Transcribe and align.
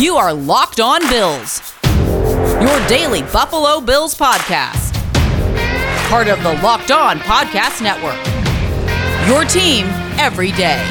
You 0.00 0.16
are 0.16 0.32
Locked 0.32 0.80
On 0.80 0.98
Bills, 1.10 1.74
your 1.84 2.88
daily 2.88 3.20
Buffalo 3.20 3.82
Bills 3.82 4.14
podcast. 4.14 4.94
Part 6.08 6.26
of 6.26 6.42
the 6.42 6.54
Locked 6.62 6.90
On 6.90 7.18
Podcast 7.18 7.82
Network. 7.82 8.16
Your 9.28 9.44
team 9.44 9.84
every 10.18 10.52
day. 10.52 10.82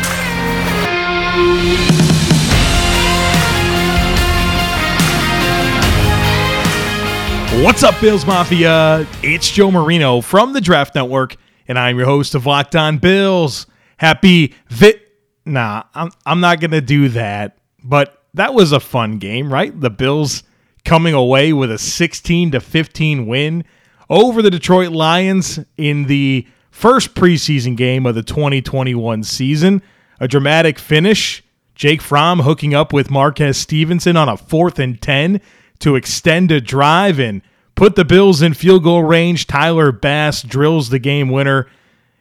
What's 7.64 7.82
up, 7.82 8.00
Bills 8.00 8.28
Mafia? 8.28 9.08
It's 9.24 9.50
Joe 9.50 9.72
Marino 9.72 10.22
from 10.22 10.54
the 10.54 10.62
Draft 10.62 10.94
Network, 10.94 11.36
and 11.68 11.80
I'm 11.80 11.98
your 11.98 12.06
host 12.06 12.36
of 12.36 12.46
Locked 12.46 12.76
On 12.76 13.00
Bills. 13.00 13.66
Happy 13.98 14.54
Vit. 14.68 15.02
Nah, 15.46 15.86
I'm, 15.96 16.12
I'm 16.28 16.42
not 16.42 16.60
going 16.60 16.70
to 16.70 16.82
do 16.82 17.10
that. 17.10 17.58
But 17.84 18.19
that 18.34 18.54
was 18.54 18.72
a 18.72 18.80
fun 18.80 19.18
game, 19.18 19.52
right? 19.52 19.80
The 19.80 19.90
Bills 19.90 20.44
coming 20.86 21.14
away 21.14 21.54
with 21.54 21.72
a 21.72 21.78
16 21.78 22.52
to 22.52 22.60
15 22.60 23.28
win 23.28 23.64
over 24.10 24.42
the 24.42 24.52
Detroit 24.52 24.92
Lions 24.92 25.60
in 25.78 26.06
the 26.06 26.48
first 26.72 27.14
preseason 27.16 27.76
game 27.76 28.06
of 28.06 28.16
the 28.16 28.24
2021 28.24 29.24
season. 29.24 29.82
A 30.20 30.28
dramatic 30.28 30.80
finish. 30.80 31.44
Jake 31.76 32.02
Fromm 32.02 32.40
hooking 32.42 32.74
up 32.74 32.92
with 32.92 33.10
Marquez 33.10 33.58
Stevenson 33.58 34.18
on 34.18 34.28
a 34.28 34.36
fourth 34.36 34.80
and 34.80 35.02
10 35.02 35.40
to 35.80 35.96
extend 35.96 36.52
a 36.52 36.60
drive 36.60 37.20
and 37.20 37.42
put 37.76 37.96
the 37.96 38.04
Bills 38.04 38.42
in 38.42 38.54
field 38.54 38.84
goal 38.84 39.04
range. 39.04 39.48
Tyler 39.48 39.92
Bass 39.94 40.44
drills 40.44 40.90
the 40.90 41.00
game 41.00 41.30
winner, 41.30 41.68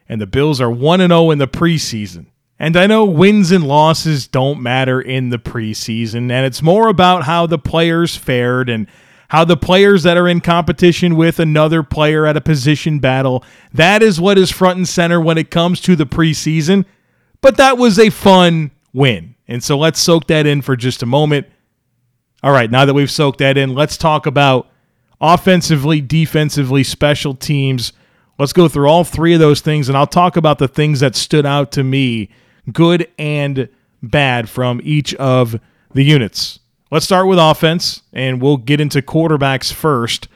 and 0.08 0.20
the 0.20 0.26
Bills 0.28 0.60
are 0.60 0.70
1 0.70 1.00
0 1.00 1.30
in 1.32 1.38
the 1.38 1.48
preseason. 1.48 2.26
And 2.58 2.76
I 2.76 2.86
know 2.86 3.04
wins 3.04 3.52
and 3.52 3.66
losses 3.66 4.26
don't 4.26 4.60
matter 4.60 5.00
in 5.00 5.30
the 5.30 5.38
preseason, 5.38 6.30
and 6.30 6.44
it's 6.44 6.62
more 6.62 6.88
about 6.88 7.24
how 7.24 7.46
the 7.46 7.58
players 7.58 8.16
fared 8.16 8.68
and 8.68 8.88
how 9.28 9.44
the 9.44 9.56
players 9.56 10.02
that 10.02 10.16
are 10.16 10.26
in 10.26 10.40
competition 10.40 11.14
with 11.14 11.38
another 11.38 11.82
player 11.82 12.26
at 12.26 12.36
a 12.36 12.40
position 12.40 12.98
battle, 12.98 13.44
that 13.72 14.02
is 14.02 14.20
what 14.20 14.38
is 14.38 14.50
front 14.50 14.78
and 14.78 14.88
center 14.88 15.20
when 15.20 15.38
it 15.38 15.50
comes 15.50 15.80
to 15.82 15.94
the 15.94 16.06
preseason. 16.06 16.84
But 17.40 17.58
that 17.58 17.78
was 17.78 17.98
a 17.98 18.10
fun 18.10 18.70
win. 18.92 19.34
And 19.46 19.62
so 19.62 19.78
let's 19.78 20.00
soak 20.00 20.26
that 20.28 20.46
in 20.46 20.62
for 20.62 20.76
just 20.76 21.02
a 21.02 21.06
moment. 21.06 21.46
All 22.42 22.52
right, 22.52 22.70
now 22.70 22.84
that 22.84 22.94
we've 22.94 23.10
soaked 23.10 23.38
that 23.38 23.58
in, 23.58 23.74
let's 23.74 23.96
talk 23.96 24.26
about 24.26 24.68
offensively, 25.20 26.00
defensively, 26.00 26.82
special 26.82 27.34
teams. 27.34 27.92
Let's 28.38 28.52
go 28.52 28.68
through 28.68 28.88
all 28.88 29.04
three 29.04 29.34
of 29.34 29.40
those 29.40 29.60
things, 29.60 29.88
and 29.88 29.98
I'll 29.98 30.06
talk 30.06 30.36
about 30.36 30.58
the 30.58 30.68
things 30.68 31.00
that 31.00 31.16
stood 31.16 31.44
out 31.44 31.72
to 31.72 31.84
me, 31.84 32.30
good 32.72 33.08
and 33.18 33.68
bad, 34.02 34.48
from 34.48 34.80
each 34.82 35.14
of 35.16 35.58
the 35.94 36.02
units. 36.02 36.60
Let's 36.90 37.04
start 37.04 37.26
with 37.26 37.38
offense, 37.38 38.02
and 38.12 38.40
we'll 38.40 38.56
get 38.56 38.80
into 38.80 39.02
quarterbacks 39.02 39.72
first. 39.72 40.28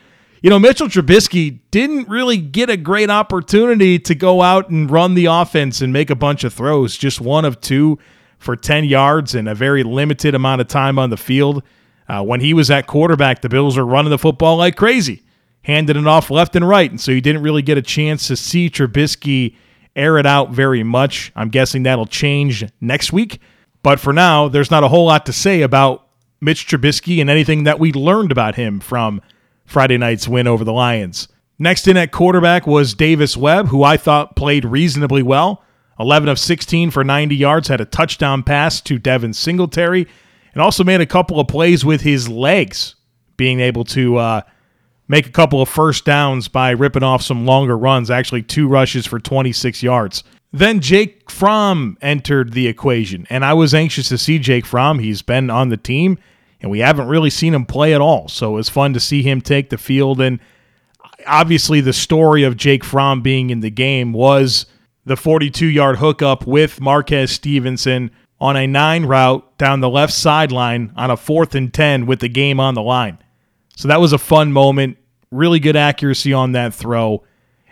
You 0.43 0.51
know, 0.51 0.59
Mitchell 0.59 0.89
Trubisky 0.89 1.61
didn't 1.71 2.09
really 2.09 2.37
get 2.37 2.69
a 2.69 2.77
great 2.77 3.11
opportunity 3.11 3.99
to 4.01 4.15
go 4.15 4.43
out 4.43 4.69
and 4.69 4.91
run 4.91 5.15
the 5.15 5.27
offense 5.27 5.81
and 5.81 5.93
make 5.93 6.11
a 6.11 6.17
bunch 6.17 6.43
of 6.45 6.53
throws, 6.53 6.97
just 6.97 7.21
one 7.21 7.45
of 7.45 7.61
two 7.61 7.99
for 8.39 8.57
10 8.57 8.85
yards 8.85 9.35
and 9.35 9.49
a 9.49 9.55
very 9.55 9.85
limited 9.85 10.35
amount 10.35 10.61
of 10.61 10.67
time 10.67 10.99
on 10.99 11.11
the 11.11 11.17
field. 11.17 11.63
Uh, 12.09 12.23
when 12.23 12.41
he 12.41 12.53
was 12.53 12.71
at 12.71 12.89
quarterback, 12.89 13.41
the 13.41 13.49
Bills 13.49 13.77
were 13.77 13.87
running 13.87 14.11
the 14.11 14.19
football 14.19 14.57
like 14.57 14.77
crazy, 14.77 15.23
handing 15.63 15.97
it 15.97 16.07
off 16.09 16.29
left 16.29 16.57
and 16.57 16.69
right. 16.69 16.91
And 16.91 17.01
so 17.01 17.13
he 17.13 17.21
didn't 17.21 17.43
really 17.43 17.63
get 17.63 17.79
a 17.79 17.83
chance 17.83 18.27
to 18.27 18.37
see 18.37 18.69
Trubisky 18.69 19.55
air 19.95 20.19
it 20.19 20.27
out 20.27 20.51
very 20.51 20.83
much. 20.83 21.33
I'm 21.37 21.49
guessing 21.49 21.83
that'll 21.83 22.07
change 22.07 22.65
next 22.81 23.13
week. 23.13 23.41
But 23.83 24.01
for 24.01 24.13
now, 24.13 24.49
there's 24.49 24.71
not 24.71 24.85
a 24.85 24.89
whole 24.89 25.07
lot 25.07 25.27
to 25.27 25.33
say 25.33 25.63
about 25.63 26.07
Mitch 26.41 26.67
Trubisky 26.67 27.21
and 27.21 27.29
anything 27.29 27.65
that 27.65 27.79
we 27.79 27.93
learned 27.93 28.33
about 28.33 28.55
him 28.55 28.81
from 28.81 29.21
Friday 29.65 29.99
night's 29.99 30.29
win 30.29 30.47
over 30.47 30.65
the 30.65 30.73
Lions. 30.73 31.29
Next 31.59 31.87
in 31.87 31.97
at 31.97 32.11
quarterback 32.13 32.67
was 32.67 32.95
Davis 32.95 33.37
Webb, 33.37 33.69
who 33.69 33.85
I 33.85 33.97
thought 33.97 34.37
played 34.37 34.65
reasonably 34.65 35.23
well. 35.23 35.63
11 36.01 36.29
of 36.29 36.39
16 36.39 36.91
for 36.91 37.05
90 37.05 37.37
yards, 37.37 37.69
had 37.69 37.81
a 37.81 37.85
touchdown 37.85 38.43
pass 38.43 38.81
to 38.81 38.99
Devin 38.99 39.35
Singletary, 39.35 40.09
and 40.53 40.63
also 40.63 40.83
made 40.83 41.01
a 41.01 41.07
couple 41.07 41.39
of 41.39 41.47
plays 41.49 41.85
with 41.85 42.01
his 42.01 42.29
legs, 42.29 42.97
being 43.37 43.61
able 43.61 43.85
to 43.85 44.17
uh, 44.17 44.43
make 45.09 45.27
a 45.27 45.33
couple 45.33 45.61
of 45.61 45.69
first 45.69 46.05
downs 46.05 46.49
by 46.49 46.71
ripping 46.71 47.03
off 47.03 47.23
some 47.23 47.47
longer 47.47 47.77
runs, 47.77 48.11
actually, 48.11 48.43
two 48.43 48.69
rushes 48.69 49.07
for 49.07 49.19
26 49.19 49.83
yards. 49.83 50.25
Then 50.53 50.81
Jake 50.81 51.31
Fromm 51.31 51.97
entered 52.03 52.53
the 52.53 52.67
equation, 52.67 53.27
and 53.31 53.45
I 53.45 53.55
was 53.55 53.75
anxious 53.75 54.09
to 54.09 54.19
see 54.19 54.39
Jake 54.39 54.67
Fromm. 54.67 54.99
He's 54.99 55.23
been 55.23 55.49
on 55.49 55.71
the 55.71 55.79
team, 55.79 56.19
and 56.61 56.71
we 56.71 56.81
haven't 56.81 57.09
really 57.09 57.31
seen 57.31 57.55
him 57.55 57.65
play 57.65 57.95
at 57.95 58.01
all. 58.03 58.29
So 58.29 58.53
it 58.53 58.57
was 58.57 58.69
fun 58.69 58.93
to 58.93 59.01
see 59.01 59.23
him 59.23 59.41
take 59.41 59.71
the 59.71 59.79
field. 59.79 60.21
And 60.21 60.41
obviously, 61.27 61.81
the 61.81 61.95
story 61.95 62.43
of 62.43 62.59
Jake 62.59 62.85
Fromm 62.85 63.23
being 63.23 63.49
in 63.49 63.61
the 63.61 63.71
game 63.71 64.13
was 64.13 64.67
the 65.07 65.17
42 65.17 65.67
yard 65.67 65.99
hookup 65.99 66.47
with 66.47 66.81
Marquez 66.81 67.31
Stevenson 67.31 68.11
on 68.41 68.57
a 68.57 68.67
nine 68.67 69.07
route 69.07 69.57
down 69.57 69.81
the 69.81 69.89
left 69.89 70.13
sideline 70.13 70.93
on 70.97 71.11
a 71.11 71.17
fourth 71.17 71.55
and 71.55 71.73
10 71.73 72.07
with 72.07 72.21
the 72.21 72.29
game 72.29 72.61
on 72.61 72.75
the 72.75 72.83
line. 72.83 73.19
So 73.77 73.89
that 73.89 74.01
was 74.01 74.13
a 74.13 74.19
fun 74.19 74.53
moment. 74.53 74.99
Really 75.31 75.61
good 75.61 75.77
accuracy 75.77 76.33
on 76.33 76.53
that 76.53 76.75
throw. 76.75 77.25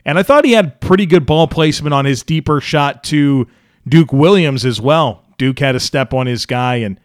And 0.04 0.18
I 0.18 0.22
thought 0.22 0.44
he 0.44 0.52
had 0.52 0.80
pretty 0.80 1.06
good 1.06 1.26
ball 1.26 1.46
placement 1.46 1.94
on 1.94 2.04
his 2.04 2.22
deeper 2.22 2.60
shot 2.60 3.04
to 3.04 3.46
Duke 3.86 4.12
Williams 4.12 4.64
as 4.64 4.80
well. 4.80 5.24
Duke 5.38 5.58
had 5.58 5.74
a 5.74 5.80
step 5.80 6.14
on 6.14 6.26
his 6.26 6.46
guy 6.46 6.76
and 6.76 6.98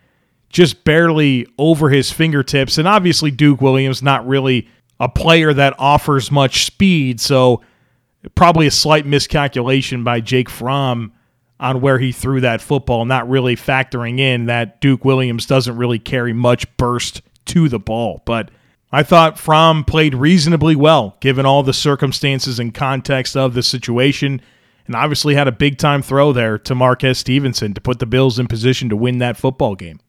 just 0.50 0.84
barely 0.86 1.48
over 1.58 1.90
his 1.90 2.12
fingertips. 2.12 2.78
And 2.78 2.88
obviously, 2.88 3.32
Duke 3.32 3.62
Williams, 3.62 4.02
not 4.02 4.26
really 4.26 4.70
a 5.00 5.10
player 5.10 5.54
that 5.54 5.76
offers 5.78 6.32
much 6.32 6.66
speed. 6.66 7.20
So 7.20 7.62
probably 8.36 8.66
a 8.68 8.72
slight 8.72 9.06
miscalculation 9.06 10.04
by 10.04 10.22
Jake 10.22 10.50
Fromm 10.50 11.12
on 11.60 11.82
where 11.82 12.00
he 12.00 12.12
threw 12.12 12.42
that 12.42 12.62
football, 12.62 13.06
not 13.06 13.30
really 13.30 13.56
factoring 13.56 14.20
in 14.20 14.46
that 14.46 14.82
Duke 14.82 15.06
Williams 15.06 15.46
doesn't 15.46 15.78
really 15.78 16.00
carry 16.00 16.34
much 16.34 16.66
burst 16.78 17.22
to 17.46 17.70
the 17.70 17.80
ball. 17.80 18.22
But 18.26 18.52
I 18.96 19.04
thought 19.04 19.38
Fromm 19.38 19.84
played 19.84 20.16
reasonably 20.16 20.74
well 20.74 21.18
given 21.20 21.46
all 21.46 21.64
the 21.64 21.74
circumstances 21.74 22.60
and 22.60 22.74
context 22.74 23.36
of 23.36 23.54
the 23.54 23.62
situation, 23.62 24.42
and 24.88 24.96
obviously 24.96 25.36
had 25.36 25.50
a 25.50 25.52
big 25.52 25.78
time 25.78 26.02
throw 26.02 26.32
there 26.32 26.58
to 26.60 26.74
Marquez 26.74 27.18
Stevenson 27.18 27.74
to 27.74 27.82
put 27.82 28.00
the 28.00 28.06
Bills 28.06 28.40
in 28.40 28.48
position 28.48 28.88
to 28.88 28.96
win 28.96 29.18
that 29.18 29.36
football 29.36 29.76
game. 29.76 30.00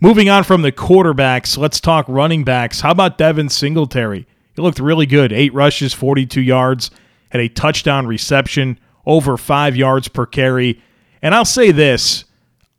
Moving 0.00 0.30
on 0.30 0.44
from 0.44 0.62
the 0.62 0.72
quarterbacks, 0.72 1.58
let's 1.58 1.78
talk 1.78 2.06
running 2.08 2.42
backs. 2.42 2.80
How 2.80 2.90
about 2.90 3.18
Devin 3.18 3.50
Singletary? 3.50 4.26
He 4.54 4.62
looked 4.62 4.78
really 4.78 5.04
good. 5.04 5.30
Eight 5.30 5.52
rushes, 5.52 5.92
42 5.92 6.40
yards, 6.40 6.90
had 7.28 7.42
a 7.42 7.50
touchdown 7.50 8.06
reception, 8.06 8.80
over 9.04 9.36
five 9.36 9.76
yards 9.76 10.08
per 10.08 10.24
carry. 10.24 10.82
And 11.20 11.34
I'll 11.34 11.44
say 11.44 11.70
this 11.70 12.24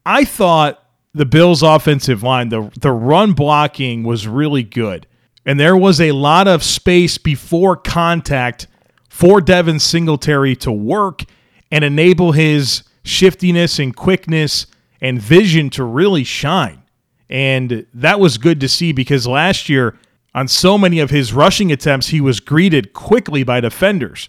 I 0.04 0.26
thought 0.26 0.84
the 1.14 1.28
Bills' 1.28 1.62
offensive 1.62 2.24
line, 2.24 2.50
the, 2.50 2.72
the 2.82 2.92
run 2.92 3.34
blocking 3.34 4.02
was 4.02 4.28
really 4.28 4.64
good. 4.64 5.06
And 5.48 5.58
there 5.58 5.78
was 5.78 6.02
a 6.02 6.12
lot 6.12 6.50
of 6.50 6.62
space 6.62 7.18
before 7.18 7.78
contact 7.78 8.68
for 9.10 9.40
Devin 9.40 9.80
Singletary 9.80 10.58
to 10.58 10.72
work 10.74 11.24
and 11.72 11.86
enable 11.86 12.34
his 12.34 12.84
shiftiness 13.04 13.80
and 13.80 13.96
quickness 13.96 14.68
and 15.00 15.22
vision 15.22 15.70
to 15.70 15.86
really 15.86 16.26
shine. 16.26 16.84
And 17.30 17.86
that 17.94 18.20
was 18.20 18.38
good 18.38 18.60
to 18.60 18.68
see 18.68 18.92
because 18.92 19.26
last 19.26 19.70
year, 19.70 19.98
on 20.36 20.50
so 20.50 20.78
many 20.78 21.00
of 21.00 21.12
his 21.12 21.32
rushing 21.32 21.72
attempts, 21.72 22.10
he 22.10 22.20
was 22.20 22.42
greeted 22.42 22.92
quickly 22.92 23.44
by 23.44 23.62
defenders. 23.62 24.28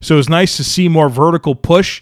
So 0.00 0.14
it 0.14 0.18
was 0.18 0.28
nice 0.28 0.56
to 0.56 0.64
see 0.64 0.88
more 0.88 1.08
vertical 1.08 1.56
push 1.56 2.00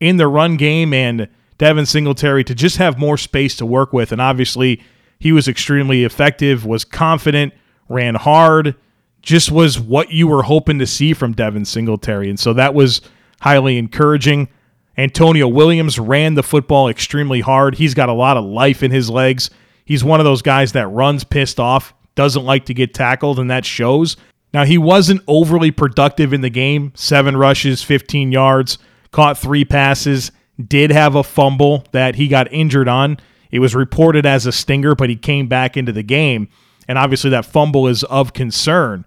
in 0.00 0.16
the 0.16 0.26
run 0.26 0.56
game 0.56 0.92
and 0.92 1.28
Devin 1.56 1.86
Singletary 1.86 2.42
to 2.44 2.54
just 2.54 2.78
have 2.78 2.98
more 2.98 3.16
space 3.16 3.54
to 3.56 3.66
work 3.66 3.92
with. 3.92 4.10
And 4.10 4.20
obviously, 4.20 4.82
he 5.20 5.30
was 5.30 5.46
extremely 5.46 6.02
effective, 6.02 6.66
was 6.66 6.84
confident, 6.84 7.52
ran 7.88 8.14
hard, 8.14 8.74
just 9.22 9.50
was 9.50 9.78
what 9.78 10.10
you 10.10 10.26
were 10.26 10.42
hoping 10.42 10.78
to 10.78 10.86
see 10.86 11.12
from 11.12 11.32
Devin 11.32 11.64
Singletary. 11.64 12.28
And 12.30 12.38
so 12.38 12.52
that 12.54 12.74
was 12.74 13.00
highly 13.40 13.78
encouraging. 13.78 14.48
Antonio 14.96 15.46
Williams 15.46 15.98
ran 15.98 16.34
the 16.34 16.42
football 16.42 16.88
extremely 16.88 17.40
hard. 17.40 17.76
He's 17.76 17.94
got 17.94 18.08
a 18.08 18.14
lot 18.14 18.36
of 18.36 18.44
life 18.44 18.82
in 18.82 18.90
his 18.90 19.08
legs. 19.08 19.50
He's 19.84 20.04
one 20.04 20.20
of 20.20 20.24
those 20.24 20.42
guys 20.42 20.72
that 20.72 20.88
runs 20.88 21.24
pissed 21.24 21.60
off, 21.60 21.94
doesn't 22.14 22.44
like 22.44 22.66
to 22.66 22.74
get 22.74 22.94
tackled, 22.94 23.38
and 23.38 23.50
that 23.50 23.64
shows. 23.64 24.16
Now, 24.52 24.64
he 24.64 24.76
wasn't 24.78 25.22
overly 25.26 25.70
productive 25.70 26.32
in 26.32 26.40
the 26.40 26.50
game 26.50 26.92
seven 26.94 27.36
rushes, 27.36 27.82
15 27.82 28.32
yards, 28.32 28.78
caught 29.12 29.38
three 29.38 29.64
passes, 29.64 30.32
did 30.66 30.90
have 30.90 31.14
a 31.14 31.22
fumble 31.22 31.84
that 31.92 32.16
he 32.16 32.28
got 32.28 32.52
injured 32.52 32.88
on. 32.88 33.18
It 33.50 33.60
was 33.60 33.74
reported 33.74 34.26
as 34.26 34.46
a 34.46 34.52
stinger, 34.52 34.94
but 34.94 35.10
he 35.10 35.16
came 35.16 35.46
back 35.46 35.76
into 35.76 35.92
the 35.92 36.02
game. 36.02 36.48
And 36.88 36.98
obviously, 36.98 37.30
that 37.30 37.44
fumble 37.44 37.86
is 37.86 38.02
of 38.04 38.32
concern. 38.32 39.04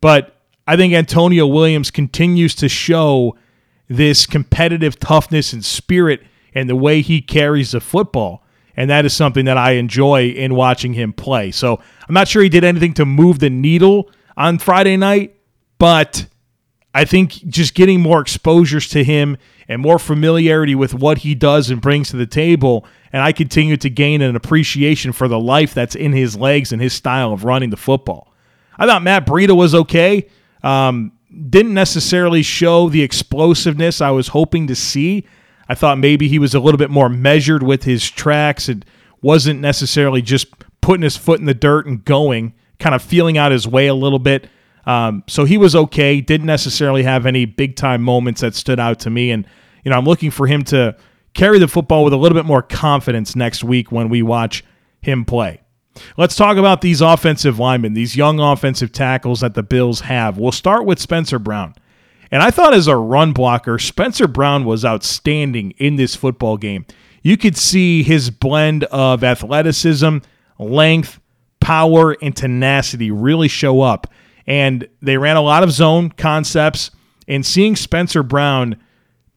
But 0.00 0.36
I 0.66 0.76
think 0.76 0.92
Antonio 0.92 1.46
Williams 1.46 1.90
continues 1.90 2.54
to 2.56 2.68
show 2.68 3.36
this 3.88 4.26
competitive 4.26 4.98
toughness 4.98 5.52
and 5.52 5.64
spirit 5.64 6.22
and 6.54 6.68
the 6.68 6.76
way 6.76 7.00
he 7.00 7.20
carries 7.20 7.72
the 7.72 7.80
football. 7.80 8.44
And 8.76 8.88
that 8.90 9.04
is 9.04 9.12
something 9.12 9.44
that 9.44 9.58
I 9.58 9.72
enjoy 9.72 10.28
in 10.28 10.54
watching 10.54 10.94
him 10.94 11.12
play. 11.12 11.50
So 11.50 11.80
I'm 12.08 12.14
not 12.14 12.28
sure 12.28 12.42
he 12.42 12.48
did 12.48 12.64
anything 12.64 12.94
to 12.94 13.04
move 13.04 13.38
the 13.38 13.50
needle 13.50 14.10
on 14.36 14.58
Friday 14.58 14.96
night, 14.96 15.36
but 15.78 16.26
I 16.94 17.04
think 17.04 17.32
just 17.48 17.74
getting 17.74 18.00
more 18.00 18.20
exposures 18.20 18.88
to 18.90 19.04
him 19.04 19.36
and 19.70 19.80
more 19.80 20.00
familiarity 20.00 20.74
with 20.74 20.92
what 20.92 21.18
he 21.18 21.32
does 21.32 21.70
and 21.70 21.80
brings 21.80 22.10
to 22.10 22.16
the 22.16 22.26
table, 22.26 22.84
and 23.12 23.22
I 23.22 23.30
continue 23.30 23.76
to 23.76 23.88
gain 23.88 24.20
an 24.20 24.34
appreciation 24.34 25.12
for 25.12 25.28
the 25.28 25.38
life 25.38 25.74
that's 25.74 25.94
in 25.94 26.12
his 26.12 26.36
legs 26.36 26.72
and 26.72 26.82
his 26.82 26.92
style 26.92 27.32
of 27.32 27.44
running 27.44 27.70
the 27.70 27.76
football. 27.76 28.34
I 28.76 28.86
thought 28.86 29.04
Matt 29.04 29.26
Breida 29.26 29.56
was 29.56 29.72
okay. 29.72 30.28
Um, 30.64 31.12
didn't 31.48 31.72
necessarily 31.72 32.42
show 32.42 32.88
the 32.88 33.02
explosiveness 33.02 34.00
I 34.00 34.10
was 34.10 34.28
hoping 34.28 34.66
to 34.66 34.74
see. 34.74 35.24
I 35.68 35.76
thought 35.76 35.98
maybe 35.98 36.26
he 36.26 36.40
was 36.40 36.52
a 36.52 36.58
little 36.58 36.78
bit 36.78 36.90
more 36.90 37.08
measured 37.08 37.62
with 37.62 37.84
his 37.84 38.10
tracks 38.10 38.68
and 38.68 38.84
wasn't 39.22 39.60
necessarily 39.60 40.20
just 40.20 40.48
putting 40.80 41.04
his 41.04 41.16
foot 41.16 41.38
in 41.38 41.46
the 41.46 41.54
dirt 41.54 41.86
and 41.86 42.04
going, 42.04 42.54
kind 42.80 42.96
of 42.96 43.02
feeling 43.02 43.38
out 43.38 43.52
his 43.52 43.68
way 43.68 43.86
a 43.86 43.94
little 43.94 44.18
bit. 44.18 44.48
Um, 44.86 45.22
so 45.28 45.44
he 45.44 45.58
was 45.58 45.76
okay. 45.76 46.20
Didn't 46.20 46.46
necessarily 46.46 47.02
have 47.02 47.26
any 47.26 47.44
big 47.44 47.76
time 47.76 48.02
moments 48.02 48.40
that 48.40 48.54
stood 48.54 48.80
out 48.80 49.00
to 49.00 49.10
me. 49.10 49.30
And, 49.30 49.46
you 49.84 49.90
know, 49.90 49.98
I'm 49.98 50.04
looking 50.04 50.30
for 50.30 50.46
him 50.46 50.62
to 50.64 50.96
carry 51.34 51.58
the 51.58 51.68
football 51.68 52.04
with 52.04 52.12
a 52.12 52.16
little 52.16 52.36
bit 52.36 52.46
more 52.46 52.62
confidence 52.62 53.36
next 53.36 53.62
week 53.62 53.92
when 53.92 54.08
we 54.08 54.22
watch 54.22 54.64
him 55.02 55.24
play. 55.24 55.60
Let's 56.16 56.36
talk 56.36 56.56
about 56.56 56.80
these 56.80 57.00
offensive 57.00 57.58
linemen, 57.58 57.94
these 57.94 58.16
young 58.16 58.40
offensive 58.40 58.92
tackles 58.92 59.40
that 59.40 59.54
the 59.54 59.62
Bills 59.62 60.00
have. 60.00 60.38
We'll 60.38 60.52
start 60.52 60.86
with 60.86 60.98
Spencer 60.98 61.38
Brown. 61.38 61.74
And 62.30 62.42
I 62.42 62.50
thought 62.50 62.74
as 62.74 62.86
a 62.86 62.96
run 62.96 63.32
blocker, 63.32 63.78
Spencer 63.78 64.28
Brown 64.28 64.64
was 64.64 64.84
outstanding 64.84 65.72
in 65.78 65.96
this 65.96 66.14
football 66.14 66.56
game. 66.56 66.86
You 67.22 67.36
could 67.36 67.56
see 67.56 68.02
his 68.02 68.30
blend 68.30 68.84
of 68.84 69.24
athleticism, 69.24 70.18
length, 70.58 71.20
power, 71.60 72.16
and 72.22 72.34
tenacity 72.34 73.10
really 73.10 73.48
show 73.48 73.82
up 73.82 74.06
and 74.50 74.88
they 75.00 75.16
ran 75.16 75.36
a 75.36 75.40
lot 75.40 75.62
of 75.62 75.70
zone 75.70 76.10
concepts. 76.10 76.90
And 77.28 77.46
seeing 77.46 77.76
Spencer 77.76 78.24
Brown 78.24 78.76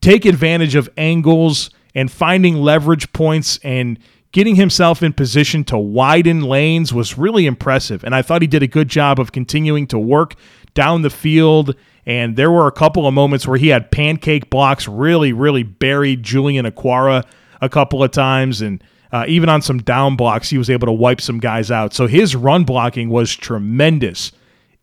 take 0.02 0.26
advantage 0.26 0.74
of 0.74 0.90
angles 0.98 1.70
and 1.94 2.12
finding 2.12 2.56
leverage 2.56 3.14
points 3.14 3.60
and 3.64 4.00
getting 4.32 4.56
himself 4.56 5.04
in 5.04 5.14
position 5.14 5.64
to 5.66 5.78
widen 5.78 6.42
lanes 6.42 6.92
was 6.92 7.16
really 7.16 7.46
impressive. 7.46 8.04
And 8.04 8.16
I 8.16 8.24
thought 8.24 8.42
he 8.42 8.48
did 8.48 8.64
a 8.64 8.68
good 8.68 8.90
job 8.90 9.20
of 9.20 9.32
continuing 9.32 9.86
to 9.88 10.00
work 10.00 10.34
down 10.74 11.04
the 11.04 11.12
field. 11.12 11.76
And 12.08 12.36
there 12.36 12.50
were 12.50 12.66
a 12.66 12.72
couple 12.72 13.06
of 13.06 13.14
moments 13.14 13.46
where 13.46 13.60
he 13.60 13.68
had 13.68 13.92
pancake 13.92 14.50
blocks, 14.50 14.88
really, 14.88 15.32
really 15.32 15.62
buried 15.62 16.24
Julian 16.24 16.66
Okwara 16.66 17.24
a 17.62 17.70
couple 17.70 18.04
of 18.04 18.10
times. 18.10 18.64
And 18.64 18.84
uh, 19.12 19.26
even 19.28 19.48
on 19.48 19.62
some 19.62 19.78
down 19.78 20.16
blocks, 20.16 20.50
he 20.50 20.58
was 20.58 20.72
able 20.72 20.88
to 20.88 20.92
wipe 20.92 21.22
some 21.22 21.38
guys 21.38 21.70
out. 21.70 21.94
So 21.94 22.08
his 22.08 22.36
run 22.36 22.64
blocking 22.64 23.10
was 23.10 23.36
tremendous 23.36 24.32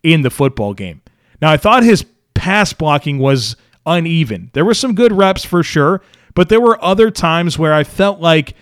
in 0.02 0.22
the 0.22 0.30
football 0.30 0.74
game. 0.74 1.00
Now, 1.40 1.50
I 1.50 1.56
thought 1.56 1.82
his 1.82 2.04
pass 2.34 2.72
blocking 2.72 3.18
was 3.18 3.56
uneven. 3.86 4.50
There 4.52 4.64
were 4.64 4.74
some 4.74 4.94
good 4.94 5.12
reps 5.12 5.44
for 5.44 5.62
sure, 5.62 6.02
but 6.34 6.48
there 6.48 6.60
were 6.60 6.82
other 6.82 7.10
times 7.10 7.58
where 7.58 7.74
I 7.74 7.84
felt 7.84 8.20
like 8.20 8.54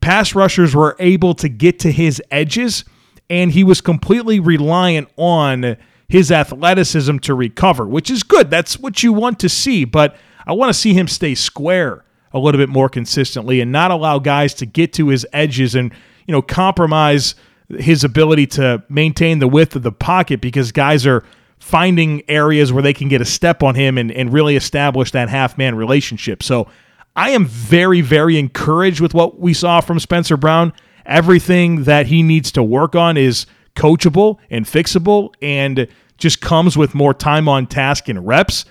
pass 0.00 0.34
rushers 0.34 0.74
were 0.74 0.96
able 0.98 1.34
to 1.34 1.48
get 1.48 1.78
to 1.80 1.92
his 1.92 2.22
edges 2.30 2.84
and 3.28 3.52
he 3.52 3.64
was 3.64 3.80
completely 3.80 4.38
reliant 4.38 5.08
on 5.16 5.76
his 6.08 6.30
athleticism 6.30 7.18
to 7.18 7.34
recover, 7.34 7.86
which 7.86 8.10
is 8.10 8.22
good. 8.22 8.50
That's 8.50 8.78
what 8.78 9.02
you 9.02 9.12
want 9.12 9.40
to 9.40 9.48
see, 9.48 9.84
but 9.84 10.16
I 10.46 10.52
want 10.52 10.70
to 10.72 10.78
see 10.78 10.94
him 10.94 11.08
stay 11.08 11.34
square 11.34 12.04
a 12.32 12.38
little 12.38 12.58
bit 12.58 12.68
more 12.68 12.88
consistently 12.88 13.60
and 13.60 13.72
not 13.72 13.90
allow 13.90 14.18
guys 14.18 14.54
to 14.54 14.66
get 14.66 14.92
to 14.94 15.08
his 15.08 15.26
edges 15.32 15.74
and, 15.74 15.92
you 16.26 16.32
know, 16.32 16.42
compromise 16.42 17.34
his 17.68 18.04
ability 18.04 18.46
to 18.46 18.82
maintain 18.88 19.38
the 19.38 19.48
width 19.48 19.76
of 19.76 19.82
the 19.82 19.92
pocket 19.92 20.40
because 20.40 20.72
guys 20.72 21.06
are 21.06 21.24
finding 21.58 22.22
areas 22.28 22.72
where 22.72 22.82
they 22.82 22.92
can 22.92 23.08
get 23.08 23.20
a 23.20 23.24
step 23.24 23.62
on 23.62 23.74
him 23.74 23.98
and, 23.98 24.12
and 24.12 24.32
really 24.32 24.56
establish 24.56 25.10
that 25.10 25.28
half 25.28 25.58
man 25.58 25.74
relationship. 25.74 26.42
So 26.42 26.68
I 27.16 27.30
am 27.30 27.46
very, 27.46 28.02
very 28.02 28.38
encouraged 28.38 29.00
with 29.00 29.14
what 29.14 29.40
we 29.40 29.54
saw 29.54 29.80
from 29.80 29.98
Spencer 29.98 30.36
Brown. 30.36 30.72
Everything 31.06 31.84
that 31.84 32.06
he 32.06 32.22
needs 32.22 32.52
to 32.52 32.62
work 32.62 32.94
on 32.94 33.16
is 33.16 33.46
coachable 33.74 34.38
and 34.50 34.64
fixable 34.64 35.32
and 35.40 35.88
just 36.18 36.40
comes 36.40 36.76
with 36.76 36.94
more 36.94 37.14
time 37.14 37.48
on 37.48 37.66
task 37.66 38.08
and 38.08 38.26
reps. 38.26 38.64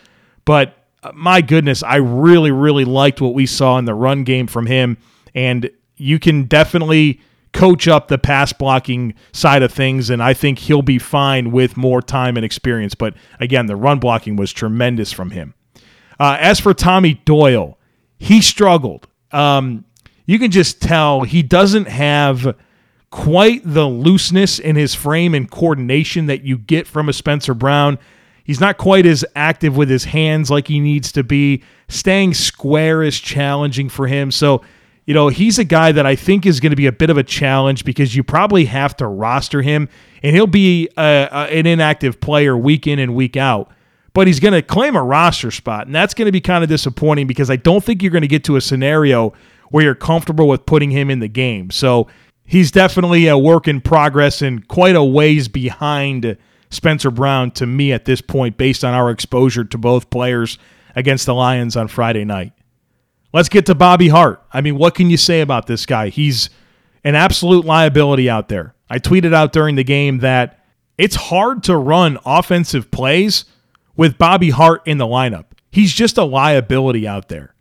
But 0.45 0.77
uh, 1.03 1.12
my 1.13 1.41
goodness, 1.41 1.83
I 1.83 1.98
really, 1.98 2.51
really 2.51 2.86
liked 2.86 3.19
what 3.21 3.33
we 3.33 3.45
saw 3.45 3.77
in 3.77 3.86
the 3.86 3.94
run 3.94 4.24
game 4.24 4.48
from 4.48 4.65
him. 4.68 4.98
And 5.33 5.69
you 5.98 6.19
can 6.19 6.44
definitely 6.44 7.21
coach 7.56 7.88
up 7.88 8.10
the 8.10 8.18
pass 8.18 8.52
blocking 8.52 9.13
side 9.31 9.63
of 9.63 9.72
things, 9.72 10.10
and 10.10 10.22
I 10.22 10.34
think 10.34 10.60
he'll 10.60 10.81
be 10.81 11.00
fine 11.00 11.52
with 11.52 11.78
more 11.78 12.02
time 12.02 12.36
and 12.36 12.46
experience. 12.46 12.96
But 12.96 13.16
again, 13.40 13.66
the 13.66 13.78
run 13.78 14.00
blocking 14.00 14.36
was 14.36 14.52
tremendous 14.52 15.13
from 15.13 15.31
him. 15.31 15.54
Uh, 16.19 16.38
as 16.40 16.60
for 16.60 16.74
Tommy 16.74 17.16
Doyle, 17.25 17.78
he 18.19 18.42
struggled. 18.42 19.07
Um, 19.31 19.86
you 20.25 20.38
can 20.38 20.52
just 20.52 20.81
tell 20.81 21.22
he 21.22 21.42
doesn't 21.42 21.88
have 21.88 22.56
quite 23.10 23.62
the 23.63 23.86
looseness 23.86 24.60
in 24.60 24.75
his 24.75 24.94
frame 24.94 25.34
and 25.34 25.50
coordination 25.50 26.25
that 26.25 26.44
you 26.44 26.58
get 26.58 26.86
from 26.86 27.08
a 27.08 27.13
Spencer 27.13 27.54
Brown. 27.54 27.98
He's 28.44 28.60
not 28.60 28.78
quite 28.78 29.06
as 29.06 29.24
active 29.34 29.78
with 29.78 29.90
his 29.90 30.04
hands 30.04 30.51
like 30.51 30.68
he 30.68 30.81
needs 30.81 31.12
to 31.13 31.24
be. 31.24 31.63
Staying 31.88 32.34
square 32.34 33.01
is 33.01 33.18
challenging 33.19 33.88
for 33.88 34.08
him. 34.08 34.30
So 34.30 34.62
you 35.06 35.13
know, 35.13 35.28
he's 35.28 35.60
a 35.60 35.63
guy 35.63 35.92
that 35.92 36.06
I 36.06 36.16
think 36.16 36.46
is 36.46 36.60
going 36.60 36.72
to 36.72 36.75
be 36.75 36.88
a 36.88 36.92
bit 36.92 37.10
of 37.10 37.18
a 37.18 37.24
challenge 37.24 37.86
because 37.86 38.16
you 38.16 38.24
probably 38.24 38.66
have 38.66 38.98
to 38.98 39.07
roster 39.07 39.62
him, 39.62 39.88
and 40.24 40.36
he'll 40.36 40.48
be 40.48 40.90
a, 40.98 41.28
a, 41.31 41.57
an 41.57 41.68
inactive 41.68 42.19
player 42.19 42.57
week 42.57 42.88
in 42.88 42.98
and 42.98 43.13
week 43.13 43.38
out. 43.38 43.72
But 44.13 44.28
he's 44.28 44.40
going 44.40 44.54
to 44.54 44.62
claim 44.62 44.96
a 44.96 45.04
roster 45.04 45.52
spot, 45.52 45.86
and 45.86 45.94
that's 45.94 46.13
going 46.13 46.25
to 46.25 46.31
be 46.31 46.42
kind 46.42 46.63
of 46.63 46.69
disappointing 46.69 47.28
because 47.28 47.52
I 47.52 47.56
don't 47.57 47.84
think 47.84 48.02
you're 48.02 48.12
going 48.12 48.24
to 48.24 48.28
get 48.28 48.44
to 48.46 48.56
a 48.56 48.62
scenario 48.62 49.34
where 49.69 49.84
you're 49.84 49.94
comfortable 49.94 50.48
with 50.48 50.66
putting 50.66 50.90
him 50.90 51.12
in 51.12 51.19
the 51.19 51.28
game. 51.28 51.69
So 51.69 52.08
he's 52.46 52.72
definitely 52.72 53.28
a 53.28 53.38
work 53.38 53.68
in 53.68 53.81
progress 53.81 54.42
and 54.42 54.68
quite 54.68 54.96
a 54.96 55.04
ways 55.04 55.48
behind 55.48 56.38
Spencer 56.72 57.12
Brown 57.12 57.51
to 57.51 57.68
me 57.68 57.92
at 57.92 58.06
this 58.06 58.22
point, 58.22 58.58
based 58.58 58.84
on 58.84 58.94
our 58.94 59.12
exposure 59.12 59.66
to 59.66 59.78
both 59.78 60.10
players 60.10 60.58
against 60.96 61.28
the 61.28 61.36
Lions 61.36 61.75
on 61.75 61.88
Friday 61.90 62.25
night. 62.25 62.54
Let's 63.36 63.50
get 63.50 63.66
to 63.66 63.76
Bobby 63.76 64.08
Hart. 64.08 64.42
I 64.54 64.62
mean, 64.62 64.78
what 64.78 64.96
can 64.96 65.10
you 65.10 65.18
say 65.18 65.42
about 65.42 65.68
this 65.68 65.86
guy? 65.86 66.08
He's 66.08 66.50
an 67.04 67.16
absolute 67.16 67.66
liability 67.66 68.30
out 68.30 68.48
there. 68.48 68.75
I 68.89 68.98
tweeted 68.98 69.34
out 69.34 69.51
during 69.51 69.75
the 69.75 69.84
game 69.84 70.20
that 70.20 70.63
it's 70.98 71.18
hard 71.18 71.62
to 71.63 71.75
run 71.75 72.18
offensive 72.25 72.92
plays 72.92 73.44
with 73.98 74.18
Bobby 74.18 74.51
Hart 74.51 74.84
in 74.86 75.00
the 75.00 75.06
lineup. 75.06 75.48
He's 75.70 75.92
just 75.92 76.18
a 76.18 76.24
liability 76.24 77.06
out 77.06 77.27
there. 77.27 77.56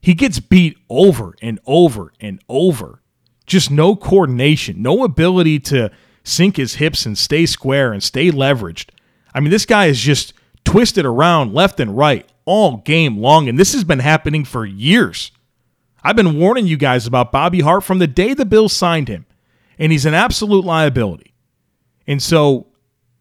He 0.00 0.14
gets 0.14 0.40
beat 0.40 0.78
over 0.90 1.36
and 1.40 1.60
over 1.64 2.12
and 2.18 2.42
over. 2.48 3.00
Just 3.46 3.70
no 3.70 3.94
coordination, 3.94 4.82
no 4.82 5.04
ability 5.04 5.60
to 5.60 5.92
sink 6.24 6.56
his 6.56 6.74
hips 6.74 7.06
and 7.06 7.16
stay 7.16 7.46
square 7.46 7.92
and 7.92 8.02
stay 8.02 8.32
leveraged. 8.32 8.88
I 9.32 9.38
mean, 9.38 9.52
this 9.52 9.64
guy 9.64 9.86
is 9.86 10.00
just 10.00 10.32
twisted 10.64 11.04
around 11.04 11.52
left 11.52 11.80
and 11.80 11.96
right 11.96 12.28
all 12.44 12.78
game 12.78 13.18
long, 13.18 13.48
and 13.48 13.58
this 13.58 13.72
has 13.72 13.84
been 13.84 14.00
happening 14.00 14.44
for 14.44 14.66
years. 14.66 15.30
I've 16.02 16.16
been 16.16 16.38
warning 16.38 16.66
you 16.66 16.76
guys 16.76 17.06
about 17.06 17.32
Bobby 17.32 17.60
Hart 17.60 17.84
from 17.84 17.98
the 17.98 18.06
day 18.06 18.34
the 18.34 18.44
Bills 18.44 18.72
signed 18.72 19.08
him, 19.08 19.26
and 19.78 19.90
he's 19.90 20.06
an 20.06 20.14
absolute 20.14 20.64
liability. 20.64 21.34
And 22.06 22.22
so 22.22 22.66